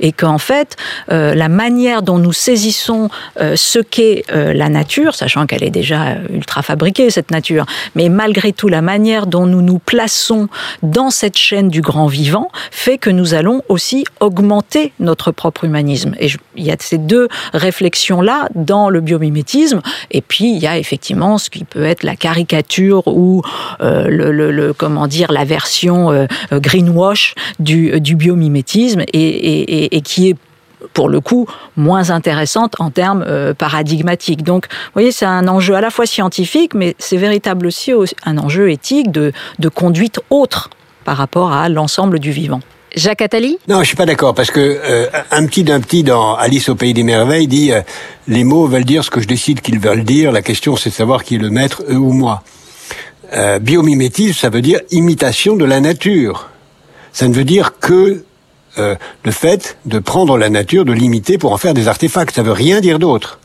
et 0.00 0.12
qu'en 0.12 0.38
fait, 0.38 0.76
euh, 1.10 1.34
la 1.34 1.48
manière 1.48 2.02
dont 2.02 2.18
nous 2.18 2.32
saisissons 2.32 3.08
euh, 3.40 3.54
ce 3.56 3.78
qu'est 3.78 4.24
euh, 4.32 4.52
la 4.52 4.68
nature, 4.68 5.14
sachant 5.14 5.46
qu'elle 5.46 5.64
est 5.64 5.70
déjà 5.70 6.16
ultra 6.30 6.62
fabriquée, 6.62 7.10
cette 7.10 7.30
nature, 7.30 7.66
mais 7.94 8.08
malgré 8.08 8.52
tout, 8.52 8.68
la 8.68 8.82
manière 8.82 9.26
dont 9.26 9.46
nous 9.46 9.62
nous 9.62 9.78
plaçons 9.78 10.48
dans 10.82 11.10
cette 11.10 11.36
chaîne 11.36 11.68
du 11.68 11.80
grand 11.80 12.06
vivant 12.06 12.50
fait 12.70 12.98
que 12.98 13.10
nous 13.10 13.34
allons 13.34 13.62
aussi 13.68 14.04
augmenter 14.20 14.92
notre 15.00 15.30
propre 15.30 15.64
humanisme. 15.64 16.14
Et 16.18 16.28
il 16.56 16.64
y 16.64 16.70
a 16.70 16.76
ces 16.78 16.98
deux 16.98 17.28
réflexions-là 17.54 18.48
dans 18.54 18.88
le 18.88 19.00
biomimétisme, 19.00 19.80
et 20.10 20.20
puis 20.20 20.52
il 20.52 20.58
y 20.58 20.66
a 20.66 20.78
effectivement 20.78 21.38
ce 21.38 21.50
qui 21.50 21.64
peut 21.64 21.84
être 21.84 22.02
la 22.02 22.16
caricature 22.16 23.06
ou 23.06 23.42
le, 23.80 24.72
comment 24.72 25.06
dire, 25.06 25.32
la 25.32 25.44
version 25.44 26.26
greenwash 26.50 27.34
du, 27.58 28.16
biomimétisme, 28.16 29.02
et, 29.12 29.61
qui 30.02 30.30
est 30.30 30.36
pour 30.92 31.08
le 31.08 31.20
coup 31.20 31.46
moins 31.76 32.10
intéressante 32.10 32.74
en 32.78 32.90
termes 32.90 33.24
euh, 33.26 33.54
paradigmatiques. 33.54 34.42
Donc, 34.42 34.66
vous 34.70 34.90
voyez, 34.94 35.12
c'est 35.12 35.26
un 35.26 35.48
enjeu 35.48 35.74
à 35.74 35.80
la 35.80 35.90
fois 35.90 36.06
scientifique, 36.06 36.74
mais 36.74 36.94
c'est 36.98 37.16
véritable 37.16 37.66
aussi 37.66 37.92
un 38.24 38.38
enjeu 38.38 38.70
éthique 38.70 39.10
de, 39.10 39.32
conduite 39.74 40.20
autre 40.30 40.70
par 41.04 41.16
rapport 41.16 41.52
à 41.52 41.68
l'ensemble 41.68 42.18
du 42.18 42.30
vivant. 42.30 42.60
Jacques 42.94 43.22
Attali? 43.22 43.58
Non, 43.68 43.80
je 43.80 43.84
suis 43.84 43.96
pas 43.96 44.04
d'accord 44.04 44.34
parce 44.34 44.50
que 44.50 44.60
euh, 44.60 45.06
un 45.30 45.46
petit 45.46 45.64
d'un 45.64 45.80
petit 45.80 46.02
dans 46.02 46.34
Alice 46.34 46.68
au 46.68 46.74
pays 46.74 46.92
des 46.92 47.04
merveilles 47.04 47.46
dit 47.46 47.72
euh, 47.72 47.80
les 48.28 48.44
mots 48.44 48.66
veulent 48.66 48.84
dire 48.84 49.02
ce 49.02 49.10
que 49.10 49.20
je 49.20 49.26
décide 49.26 49.62
qu'ils 49.62 49.78
veulent 49.78 50.04
dire. 50.04 50.30
La 50.30 50.42
question 50.42 50.76
c'est 50.76 50.90
de 50.90 50.94
savoir 50.94 51.24
qui 51.24 51.36
est 51.36 51.38
le 51.38 51.48
maître, 51.48 51.82
eux 51.88 51.96
ou 51.96 52.12
moi. 52.12 52.42
biomimétisme, 53.62 54.38
ça 54.38 54.50
veut 54.50 54.60
dire 54.60 54.80
imitation 54.90 55.56
de 55.56 55.64
la 55.64 55.80
nature. 55.80 56.50
Ça 57.14 57.28
ne 57.28 57.32
veut 57.32 57.44
dire 57.44 57.78
que 57.78 58.24
euh, 58.78 58.94
le 59.24 59.30
fait 59.30 59.76
de 59.84 59.98
prendre 59.98 60.38
la 60.38 60.48
nature, 60.48 60.84
de 60.84 60.92
l'imiter 60.92 61.38
pour 61.38 61.52
en 61.52 61.58
faire 61.58 61.74
des 61.74 61.88
artefacts. 61.88 62.34
Ça 62.34 62.42
veut 62.42 62.52
rien 62.52 62.80
dire 62.80 62.98
d'autre. 62.98 63.38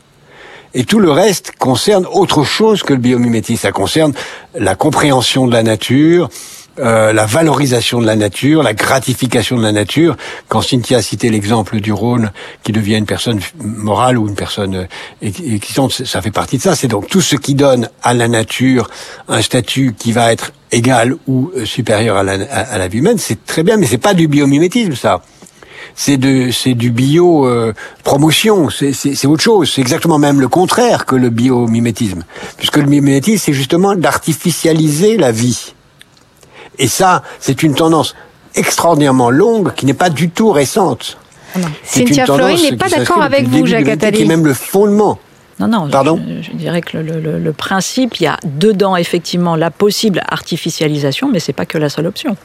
Et 0.74 0.84
tout 0.84 0.98
le 0.98 1.10
reste 1.10 1.52
concerne 1.58 2.06
autre 2.12 2.44
chose 2.44 2.82
que 2.82 2.92
le 2.92 2.98
biomimétisme. 2.98 3.62
Ça 3.62 3.72
concerne 3.72 4.12
la 4.54 4.74
compréhension 4.74 5.46
de 5.46 5.52
la 5.52 5.62
nature, 5.62 6.28
euh, 6.78 7.12
la 7.12 7.26
valorisation 7.26 8.00
de 8.00 8.06
la 8.06 8.16
nature, 8.16 8.62
la 8.62 8.74
gratification 8.74 9.56
de 9.56 9.62
la 9.62 9.72
nature. 9.72 10.16
Quand 10.48 10.62
Cynthia 10.62 10.98
a 10.98 11.02
cité 11.02 11.30
l'exemple 11.30 11.80
du 11.80 11.92
Rhône 11.92 12.30
qui 12.62 12.72
devient 12.72 12.96
une 12.96 13.06
personne 13.06 13.40
morale 13.58 14.18
ou 14.18 14.28
une 14.28 14.34
personne 14.34 14.86
existante, 15.22 15.92
ça 15.92 16.22
fait 16.22 16.30
partie 16.30 16.58
de 16.58 16.62
ça. 16.62 16.74
C'est 16.74 16.88
donc 16.88 17.08
tout 17.08 17.20
ce 17.20 17.36
qui 17.36 17.54
donne 17.54 17.88
à 18.02 18.14
la 18.14 18.28
nature 18.28 18.90
un 19.28 19.42
statut 19.42 19.94
qui 19.98 20.12
va 20.12 20.32
être 20.32 20.52
égal 20.70 21.16
ou 21.26 21.50
euh, 21.56 21.64
supérieur 21.64 22.16
à 22.16 22.22
la, 22.22 22.34
à, 22.50 22.78
la 22.78 22.88
vie 22.88 22.98
humaine. 22.98 23.18
C'est 23.18 23.44
très 23.44 23.62
bien, 23.62 23.76
mais 23.76 23.86
c'est 23.86 23.98
pas 23.98 24.14
du 24.14 24.28
biomimétisme, 24.28 24.94
ça 24.94 25.22
c'est 25.94 26.16
de 26.16 26.50
c'est 26.52 26.74
du 26.74 26.90
bio 26.90 27.46
euh, 27.46 27.72
promotion, 28.04 28.68
c'est 28.70 29.26
autre 29.26 29.42
chose. 29.42 29.72
C'est 29.74 29.80
exactement 29.80 30.18
même 30.18 30.40
le 30.40 30.46
contraire 30.46 31.06
que 31.06 31.16
le 31.16 31.28
biomimétisme, 31.28 32.22
puisque 32.56 32.76
le 32.76 32.86
mimétisme 32.86 33.42
c'est 33.44 33.52
justement 33.52 33.96
d'artificialiser 33.96 35.16
la 35.16 35.32
vie. 35.32 35.74
Et 36.78 36.88
ça, 36.88 37.22
c'est 37.40 37.62
une 37.62 37.74
tendance 37.74 38.14
extraordinairement 38.54 39.30
longue 39.30 39.72
qui 39.74 39.86
n'est 39.86 39.94
pas 39.94 40.10
du 40.10 40.30
tout 40.30 40.50
récente. 40.50 41.18
Ah 41.54 41.60
Cynthia 41.82 42.26
Fleury 42.26 42.70
n'est 42.70 42.76
pas 42.76 42.88
d'accord 42.88 43.22
avec 43.22 43.48
vous, 43.48 43.66
Jacques 43.66 43.88
Attali. 43.88 44.18
Qui 44.18 44.22
est 44.24 44.26
même 44.26 44.44
le 44.44 44.54
fondement. 44.54 45.18
Non, 45.60 45.66
non, 45.66 45.88
Pardon 45.90 46.20
je, 46.40 46.52
dirais 46.52 46.82
que 46.82 46.98
le, 46.98 47.38
le, 47.38 47.52
principe, 47.52 48.20
il 48.20 48.24
y 48.24 48.26
a 48.28 48.38
dedans 48.44 48.94
effectivement 48.94 49.56
la 49.56 49.72
possible 49.72 50.22
artificialisation, 50.28 51.28
mais 51.28 51.40
c'est 51.40 51.52
pas 51.52 51.66
que 51.66 51.78
la 51.78 51.88
seule 51.88 52.06
option. 52.06 52.36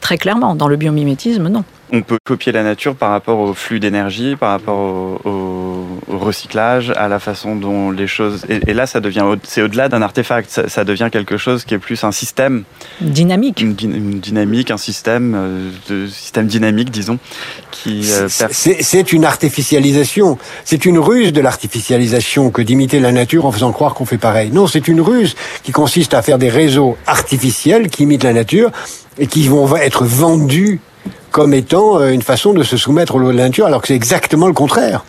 Très 0.00 0.16
clairement, 0.16 0.54
dans 0.54 0.68
le 0.68 0.76
biomimétisme, 0.76 1.48
non 1.48 1.64
on 1.92 2.00
peut 2.00 2.18
copier 2.24 2.52
la 2.52 2.62
nature 2.62 2.96
par 2.96 3.10
rapport 3.10 3.38
au 3.38 3.52
flux 3.52 3.78
d'énergie, 3.78 4.34
par 4.34 4.52
rapport 4.52 4.78
au, 5.26 5.81
recyclage, 6.22 6.92
à 6.96 7.08
la 7.08 7.18
façon 7.18 7.56
dont 7.56 7.90
les 7.90 8.06
choses. 8.06 8.44
Et, 8.48 8.72
là, 8.74 8.86
ça 8.86 9.00
devient, 9.00 9.24
c'est 9.42 9.62
au-delà 9.62 9.88
d'un 9.88 10.02
artefact, 10.02 10.68
ça, 10.68 10.84
devient 10.84 11.08
quelque 11.10 11.36
chose 11.36 11.64
qui 11.64 11.74
est 11.74 11.78
plus 11.78 12.02
un 12.04 12.12
système 12.12 12.64
dynamique, 13.00 13.60
une, 13.60 13.74
dynamique, 13.74 14.70
un 14.70 14.76
système, 14.76 15.34
euh, 15.36 15.70
de, 15.88 16.06
système 16.06 16.46
dynamique, 16.46 16.90
disons, 16.90 17.18
qui. 17.70 18.10
Euh, 18.12 18.28
c'est 18.28 19.12
une 19.12 19.24
artificialisation, 19.24 20.38
c'est 20.64 20.84
une 20.84 20.98
ruse 20.98 21.32
de 21.32 21.40
l'artificialisation 21.40 22.50
que 22.50 22.62
d'imiter 22.62 23.00
la 23.00 23.12
nature 23.12 23.46
en 23.46 23.52
faisant 23.52 23.72
croire 23.72 23.94
qu'on 23.94 24.06
fait 24.06 24.18
pareil. 24.18 24.50
Non, 24.52 24.66
c'est 24.66 24.88
une 24.88 25.00
ruse 25.00 25.34
qui 25.62 25.72
consiste 25.72 26.14
à 26.14 26.22
faire 26.22 26.38
des 26.38 26.48
réseaux 26.50 26.96
artificiels 27.06 27.88
qui 27.88 28.04
imitent 28.04 28.24
la 28.24 28.32
nature 28.32 28.70
et 29.18 29.26
qui 29.26 29.48
vont 29.48 29.76
être 29.76 30.04
vendus 30.04 30.80
comme 31.30 31.54
étant 31.54 31.98
euh, 31.98 32.10
une 32.10 32.22
façon 32.22 32.52
de 32.52 32.62
se 32.62 32.76
soumettre 32.76 33.18
de 33.18 33.30
la 33.30 33.44
nature, 33.44 33.66
alors 33.66 33.80
que 33.80 33.88
c'est 33.88 33.96
exactement 33.96 34.46
le 34.46 34.52
contraire. 34.52 35.04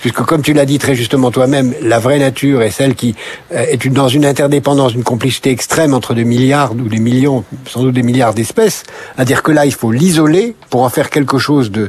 Puisque 0.00 0.22
comme 0.22 0.42
tu 0.42 0.52
l'as 0.52 0.66
dit 0.66 0.78
très 0.78 0.94
justement 0.94 1.30
toi-même, 1.30 1.74
la 1.82 1.98
vraie 1.98 2.18
nature 2.18 2.62
est 2.62 2.70
celle 2.70 2.94
qui 2.94 3.14
euh, 3.52 3.64
est 3.68 3.88
dans 3.88 4.08
une 4.08 4.24
interdépendance, 4.24 4.94
une 4.94 5.04
complicité 5.04 5.50
extrême 5.50 5.94
entre 5.94 6.14
des 6.14 6.24
milliards 6.24 6.72
ou 6.72 6.88
des 6.88 6.98
millions, 6.98 7.44
sans 7.66 7.82
doute 7.82 7.94
des 7.94 8.02
milliards 8.02 8.34
d'espèces, 8.34 8.84
à 9.16 9.24
dire 9.24 9.42
que 9.42 9.52
là, 9.52 9.66
il 9.66 9.74
faut 9.74 9.92
l'isoler 9.92 10.54
pour 10.70 10.82
en 10.82 10.88
faire 10.88 11.10
quelque 11.10 11.38
chose 11.38 11.70
de, 11.70 11.88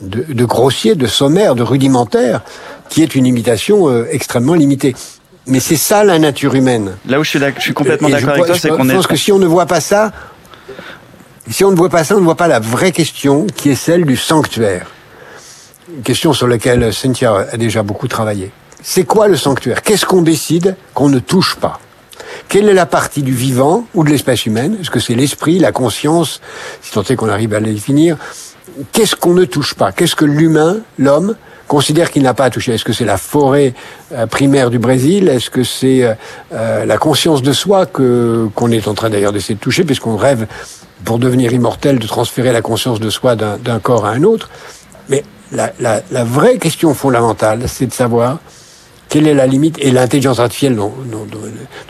de, 0.00 0.44
grossier, 0.44 0.94
de 0.94 1.06
sommaire, 1.06 1.54
de 1.54 1.62
rudimentaire, 1.62 2.42
qui 2.88 3.02
est 3.02 3.14
une 3.14 3.26
imitation 3.26 3.88
euh, 3.88 4.06
extrêmement 4.10 4.54
limitée. 4.54 4.94
Mais 5.46 5.60
c'est 5.60 5.76
ça 5.76 6.04
la 6.04 6.18
nature 6.18 6.54
humaine. 6.54 6.92
Là 7.06 7.18
où 7.18 7.24
je 7.24 7.30
suis, 7.30 7.38
je 7.56 7.60
suis 7.60 7.74
complètement 7.74 8.08
d'accord 8.08 8.30
avec 8.30 8.46
toi, 8.46 8.56
c'est 8.56 8.68
qu'on 8.68 8.88
est. 8.88 8.92
Je 8.92 8.96
pense 8.96 9.06
que 9.08 9.16
si 9.16 9.32
on 9.32 9.38
ne 9.38 9.46
voit 9.46 9.66
pas 9.66 9.80
ça, 9.80 10.12
si 11.50 11.64
on 11.64 11.70
ne 11.70 11.76
voit 11.76 11.88
pas 11.88 12.04
ça, 12.04 12.14
on 12.14 12.20
ne 12.20 12.24
voit 12.24 12.36
pas 12.36 12.46
la 12.46 12.60
vraie 12.60 12.92
question 12.92 13.46
qui 13.48 13.70
est 13.70 13.74
celle 13.74 14.04
du 14.04 14.16
sanctuaire. 14.16 14.86
Une 15.88 16.02
question 16.02 16.32
sur 16.32 16.46
laquelle 16.46 16.92
Cynthia 16.92 17.46
a 17.50 17.56
déjà 17.56 17.82
beaucoup 17.82 18.06
travaillé. 18.06 18.52
C'est 18.82 19.04
quoi 19.04 19.26
le 19.26 19.36
sanctuaire? 19.36 19.82
Qu'est-ce 19.82 20.06
qu'on 20.06 20.22
décide 20.22 20.76
qu'on 20.94 21.08
ne 21.08 21.18
touche 21.18 21.56
pas? 21.56 21.80
Quelle 22.48 22.68
est 22.68 22.74
la 22.74 22.86
partie 22.86 23.22
du 23.22 23.32
vivant 23.32 23.86
ou 23.94 24.04
de 24.04 24.10
l'espèce 24.10 24.46
humaine? 24.46 24.76
Est-ce 24.80 24.90
que 24.90 25.00
c'est 25.00 25.14
l'esprit, 25.14 25.58
la 25.58 25.72
conscience, 25.72 26.40
si 26.82 26.92
tant 26.92 27.02
est 27.02 27.16
qu'on 27.16 27.28
arrive 27.28 27.52
à 27.54 27.60
les 27.60 27.72
définir. 27.72 28.16
Qu'est-ce 28.92 29.16
qu'on 29.16 29.34
ne 29.34 29.44
touche 29.44 29.74
pas? 29.74 29.90
Qu'est-ce 29.90 30.14
que 30.14 30.24
l'humain, 30.24 30.78
l'homme, 30.98 31.34
considère 31.66 32.12
qu'il 32.12 32.22
n'a 32.22 32.34
pas 32.34 32.44
à 32.44 32.50
toucher? 32.50 32.74
Est-ce 32.74 32.84
que 32.84 32.92
c'est 32.92 33.04
la 33.04 33.18
forêt 33.18 33.74
euh, 34.12 34.26
primaire 34.26 34.70
du 34.70 34.78
Brésil? 34.78 35.28
Est-ce 35.28 35.50
que 35.50 35.64
c'est 35.64 36.04
euh, 36.04 36.14
euh, 36.52 36.84
la 36.84 36.96
conscience 36.96 37.42
de 37.42 37.52
soi 37.52 37.86
que 37.86 38.48
qu'on 38.54 38.70
est 38.70 38.86
en 38.86 38.94
train 38.94 39.10
d'ailleurs 39.10 39.32
d'essayer 39.32 39.56
de 39.56 39.60
toucher, 39.60 39.82
puisqu'on 39.82 40.16
rêve 40.16 40.46
pour 41.04 41.18
devenir 41.18 41.52
immortel 41.52 41.98
de 41.98 42.06
transférer 42.06 42.52
la 42.52 42.62
conscience 42.62 43.00
de 43.00 43.10
soi 43.10 43.34
d'un 43.34 43.78
corps 43.80 44.06
à 44.06 44.10
un 44.10 44.22
autre? 44.22 44.48
Mais 45.08 45.24
la, 45.52 45.72
la, 45.80 46.00
la 46.10 46.24
vraie 46.24 46.58
question 46.58 46.94
fondamentale, 46.94 47.64
c'est 47.66 47.86
de 47.86 47.92
savoir 47.92 48.38
quelle 49.08 49.28
est 49.28 49.34
la 49.34 49.46
limite 49.46 49.78
Et 49.78 49.90
l'intelligence 49.90 50.40
artificielle 50.40 50.74
dont, 50.74 50.92
dont, 51.04 51.26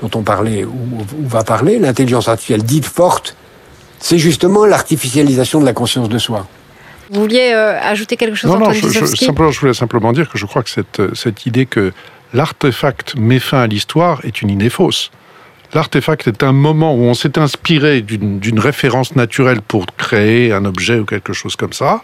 dont, 0.01 0.19
on 0.19 0.23
parlait 0.23 0.65
ou, 0.65 0.71
ou 0.71 1.29
va 1.29 1.45
parler, 1.45 1.79
l'intelligence 1.79 2.27
artificielle 2.27 2.65
dite 2.65 2.85
forte, 2.85 3.37
c'est 4.01 4.19
justement 4.19 4.67
l'artificialisation 4.67 5.61
de 5.61 5.65
la 5.65 5.73
conscience 5.73 6.09
de 6.09 6.19
soi. 6.19 6.49
Vous 7.11 7.21
vouliez 7.21 7.53
euh, 7.55 7.79
ajouter 7.81 8.17
quelque 8.17 8.35
chose 8.35 8.51
Non, 8.51 8.59
non, 8.59 8.73
je, 8.73 8.89
je, 8.89 9.05
simplement, 9.05 9.53
je 9.53 9.61
voulais 9.61 9.75
simplement 9.75 10.13
dire 10.13 10.29
que 10.29 10.37
je 10.37 10.47
crois 10.47 10.65
que 10.65 10.71
cette, 10.71 11.15
cette 11.15 11.47
idée 11.47 11.67
que 11.67 11.93
l'artefact 12.35 13.15
met 13.17 13.39
fin 13.39 13.61
à 13.61 13.67
l'histoire 13.69 14.21
est 14.25 14.43
une 14.43 14.51
idée 14.51 14.71
fausse. 14.71 15.13
L'artefact 15.75 16.27
est 16.27 16.43
un 16.43 16.53
moment 16.53 16.95
où 16.95 17.03
on 17.03 17.15
s'est 17.15 17.39
inspiré 17.39 18.03
d'une 18.03 18.59
référence 18.59 19.15
naturelle 19.15 19.63
pour 19.63 19.87
créer 19.97 20.53
un 20.53 20.65
objet 20.65 20.99
ou 20.99 21.05
quelque 21.05 21.33
chose 21.33 21.55
comme 21.55 21.73
ça 21.73 22.03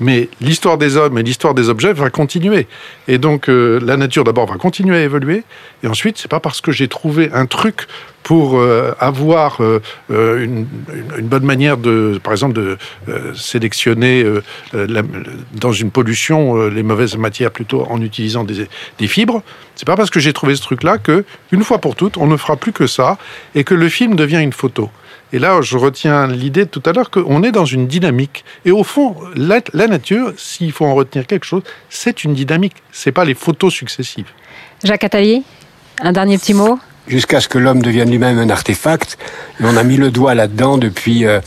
mais 0.00 0.28
l'histoire 0.40 0.78
des 0.78 0.96
hommes 0.96 1.18
et 1.18 1.22
l'histoire 1.22 1.54
des 1.54 1.68
objets 1.68 1.92
va 1.92 2.10
continuer. 2.10 2.66
Et 3.06 3.18
donc 3.18 3.48
euh, 3.48 3.80
la 3.82 3.96
nature 3.96 4.24
d'abord 4.24 4.46
va 4.46 4.56
continuer 4.56 4.96
à 4.96 5.02
évoluer, 5.02 5.44
et 5.82 5.86
ensuite 5.86 6.18
c'est 6.18 6.30
pas 6.30 6.40
parce 6.40 6.60
que 6.60 6.72
j'ai 6.72 6.88
trouvé 6.88 7.30
un 7.32 7.46
truc 7.46 7.86
pour 8.22 8.58
euh, 8.58 8.92
avoir 8.98 9.62
euh, 9.62 9.80
une, 10.10 10.66
bonne 11.22 11.44
manière 11.44 11.78
de, 11.78 12.20
par 12.22 12.32
exemple, 12.32 12.54
de 12.54 12.76
sélectionner 13.34 14.24
dans 15.54 15.72
une 15.72 15.90
pollution 15.90 16.68
les 16.68 16.82
mauvaises 16.82 17.16
matières 17.16 17.50
plutôt 17.50 17.86
en 17.88 18.02
utilisant 18.02 18.44
des, 18.44 18.68
des 18.98 19.06
fibres. 19.06 19.42
C'est 19.76 19.86
pas 19.86 19.96
parce 19.96 20.10
que 20.10 20.20
j'ai 20.20 20.32
trouvé 20.32 20.56
ce 20.56 20.62
truc-là 20.62 20.98
que, 20.98 21.24
une 21.52 21.64
fois 21.64 21.78
pour 21.78 21.94
toutes, 21.94 22.18
on 22.18 22.26
ne 22.26 22.36
fera 22.36 22.56
plus 22.56 22.72
que 22.72 22.86
ça 22.86 23.16
et 23.54 23.64
que 23.64 23.74
le 23.74 23.88
film 23.88 24.14
devient 24.16 24.40
une 24.42 24.52
photo. 24.52 24.90
Et 25.32 25.38
là, 25.38 25.60
je 25.60 25.76
retiens 25.76 26.26
l'idée 26.26 26.66
tout 26.66 26.82
à 26.86 26.92
l'heure 26.92 27.10
qu'on 27.10 27.42
est 27.42 27.52
dans 27.52 27.66
une 27.66 27.86
dynamique. 27.86 28.44
Et 28.64 28.70
au 28.70 28.82
fond, 28.82 29.16
la, 29.34 29.60
nature, 29.86 30.32
s'il 30.36 30.72
faut 30.72 30.86
en 30.86 30.94
retenir 30.94 31.26
quelque 31.26 31.44
chose, 31.44 31.62
c'est 31.90 32.24
une 32.24 32.34
dynamique. 32.34 32.74
C'est 32.92 33.12
pas 33.12 33.24
les 33.24 33.34
photos 33.34 33.72
successives. 33.72 34.28
Jacques 34.82 35.04
Attali, 35.04 35.42
un 36.00 36.12
dernier 36.12 36.38
petit 36.38 36.54
mot? 36.54 36.78
Jusqu'à 37.08 37.40
ce 37.40 37.48
que 37.48 37.58
l'homme 37.58 37.82
devienne 37.82 38.10
lui-même 38.10 38.38
un 38.38 38.50
artefact. 38.50 39.18
Et 39.60 39.64
on 39.64 39.76
a 39.76 39.82
mis 39.82 39.96
le 39.96 40.10
doigt 40.10 40.34
là-dedans 40.34 40.76
depuis, 40.78 41.24
euh, 41.24 41.40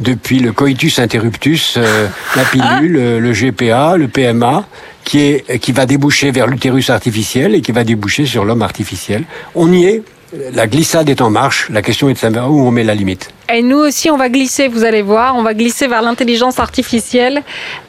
depuis 0.00 0.38
le 0.38 0.52
coitus 0.52 0.98
interruptus, 0.98 1.74
euh, 1.76 2.08
la 2.34 2.44
pilule, 2.44 2.96
euh, 2.96 3.20
le 3.20 3.32
GPA, 3.32 3.96
le 3.96 4.08
PMA, 4.08 4.66
qui, 5.04 5.20
est, 5.20 5.58
qui 5.58 5.72
va 5.72 5.84
déboucher 5.84 6.30
vers 6.30 6.46
l'utérus 6.46 6.88
artificiel 6.90 7.54
et 7.54 7.60
qui 7.60 7.72
va 7.72 7.84
déboucher 7.84 8.24
sur 8.24 8.44
l'homme 8.44 8.62
artificiel. 8.62 9.24
On 9.54 9.70
y 9.72 9.84
est, 9.84 10.02
la 10.32 10.66
glissade 10.66 11.08
est 11.08 11.20
en 11.20 11.30
marche, 11.30 11.68
la 11.70 11.82
question 11.82 12.08
est 12.08 12.14
de 12.14 12.18
savoir 12.18 12.50
où 12.50 12.60
on 12.60 12.70
met 12.70 12.84
la 12.84 12.94
limite. 12.94 13.30
Et 13.54 13.60
nous 13.60 13.76
aussi, 13.76 14.10
on 14.10 14.16
va 14.16 14.30
glisser, 14.30 14.66
vous 14.66 14.82
allez 14.82 15.02
voir, 15.02 15.36
on 15.36 15.42
va 15.42 15.52
glisser 15.52 15.86
vers 15.86 16.00
l'intelligence 16.00 16.58
artificielle. 16.58 17.42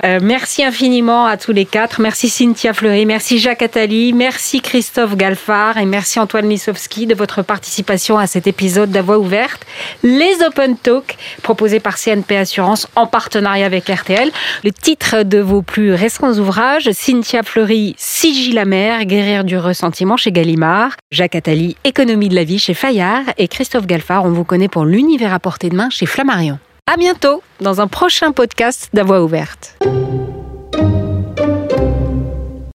Euh, 0.04 0.19
merci 0.21 0.62
infiniment 0.62 1.26
à 1.26 1.38
tous 1.38 1.54
les 1.54 1.63
quatre. 1.63 2.02
Merci 2.02 2.28
Cynthia 2.28 2.73
Fleury, 2.73 3.06
merci 3.06 3.39
Jacques 3.39 3.62
Attali, 3.62 4.12
merci 4.12 4.60
Christophe 4.60 5.15
Galfard 5.15 5.78
et 5.78 5.86
merci 5.86 6.19
Antoine 6.19 6.49
Lissowski 6.49 7.08
de 7.08 7.15
votre 7.15 7.43
participation 7.43 8.17
à 8.17 8.28
cet 8.28 8.45
épisode 8.45 8.91
d'Avoix 8.91 9.17
ouverte. 9.17 9.65
Les 10.04 10.43
Open 10.45 10.76
Talk 10.76 11.15
proposés 11.43 11.80
par 11.80 11.97
CNP 11.97 12.36
Assurance 12.36 12.86
en 12.97 13.08
partenariat 13.08 13.65
avec 13.65 13.88
RTL. 13.88 14.32
Le 14.65 14.71
titre 14.73 15.23
de 15.23 15.39
vos 15.39 15.62
plus 15.62 15.93
récents 15.93 16.34
ouvrages, 16.39 16.91
Cynthia 16.91 17.41
Fleury, 17.41 17.95
Sigil 17.97 18.56
la 18.56 18.65
mer, 18.65 19.06
guérir 19.06 19.45
du 19.45 19.58
ressentiment 19.58 20.17
chez 20.17 20.34
Gallimard. 20.34 20.97
Jacques 21.12 21.36
Attali, 21.36 21.78
Économie 21.86 22.28
de 22.28 22.36
la 22.36 22.43
vie 22.43 22.60
chez 22.60 22.73
Fayard 22.73 23.23
et 23.38 23.47
Christophe 23.47 23.86
Galfard, 23.86 24.26
on 24.26 24.32
vous 24.32 24.43
connaît 24.43 24.67
pour 24.67 24.84
l'univers 24.84 25.34
à 25.34 25.39
de 25.60 25.76
main 25.76 25.89
chez 25.89 26.06
Flammarion. 26.06 26.60
À 26.92 26.98
bientôt 26.98 27.42
dans 27.62 27.82
un 27.82 27.88
prochain 27.88 28.32
podcast 28.32 28.89
d'Avoix 28.94 29.24
ouverte. 29.24 29.78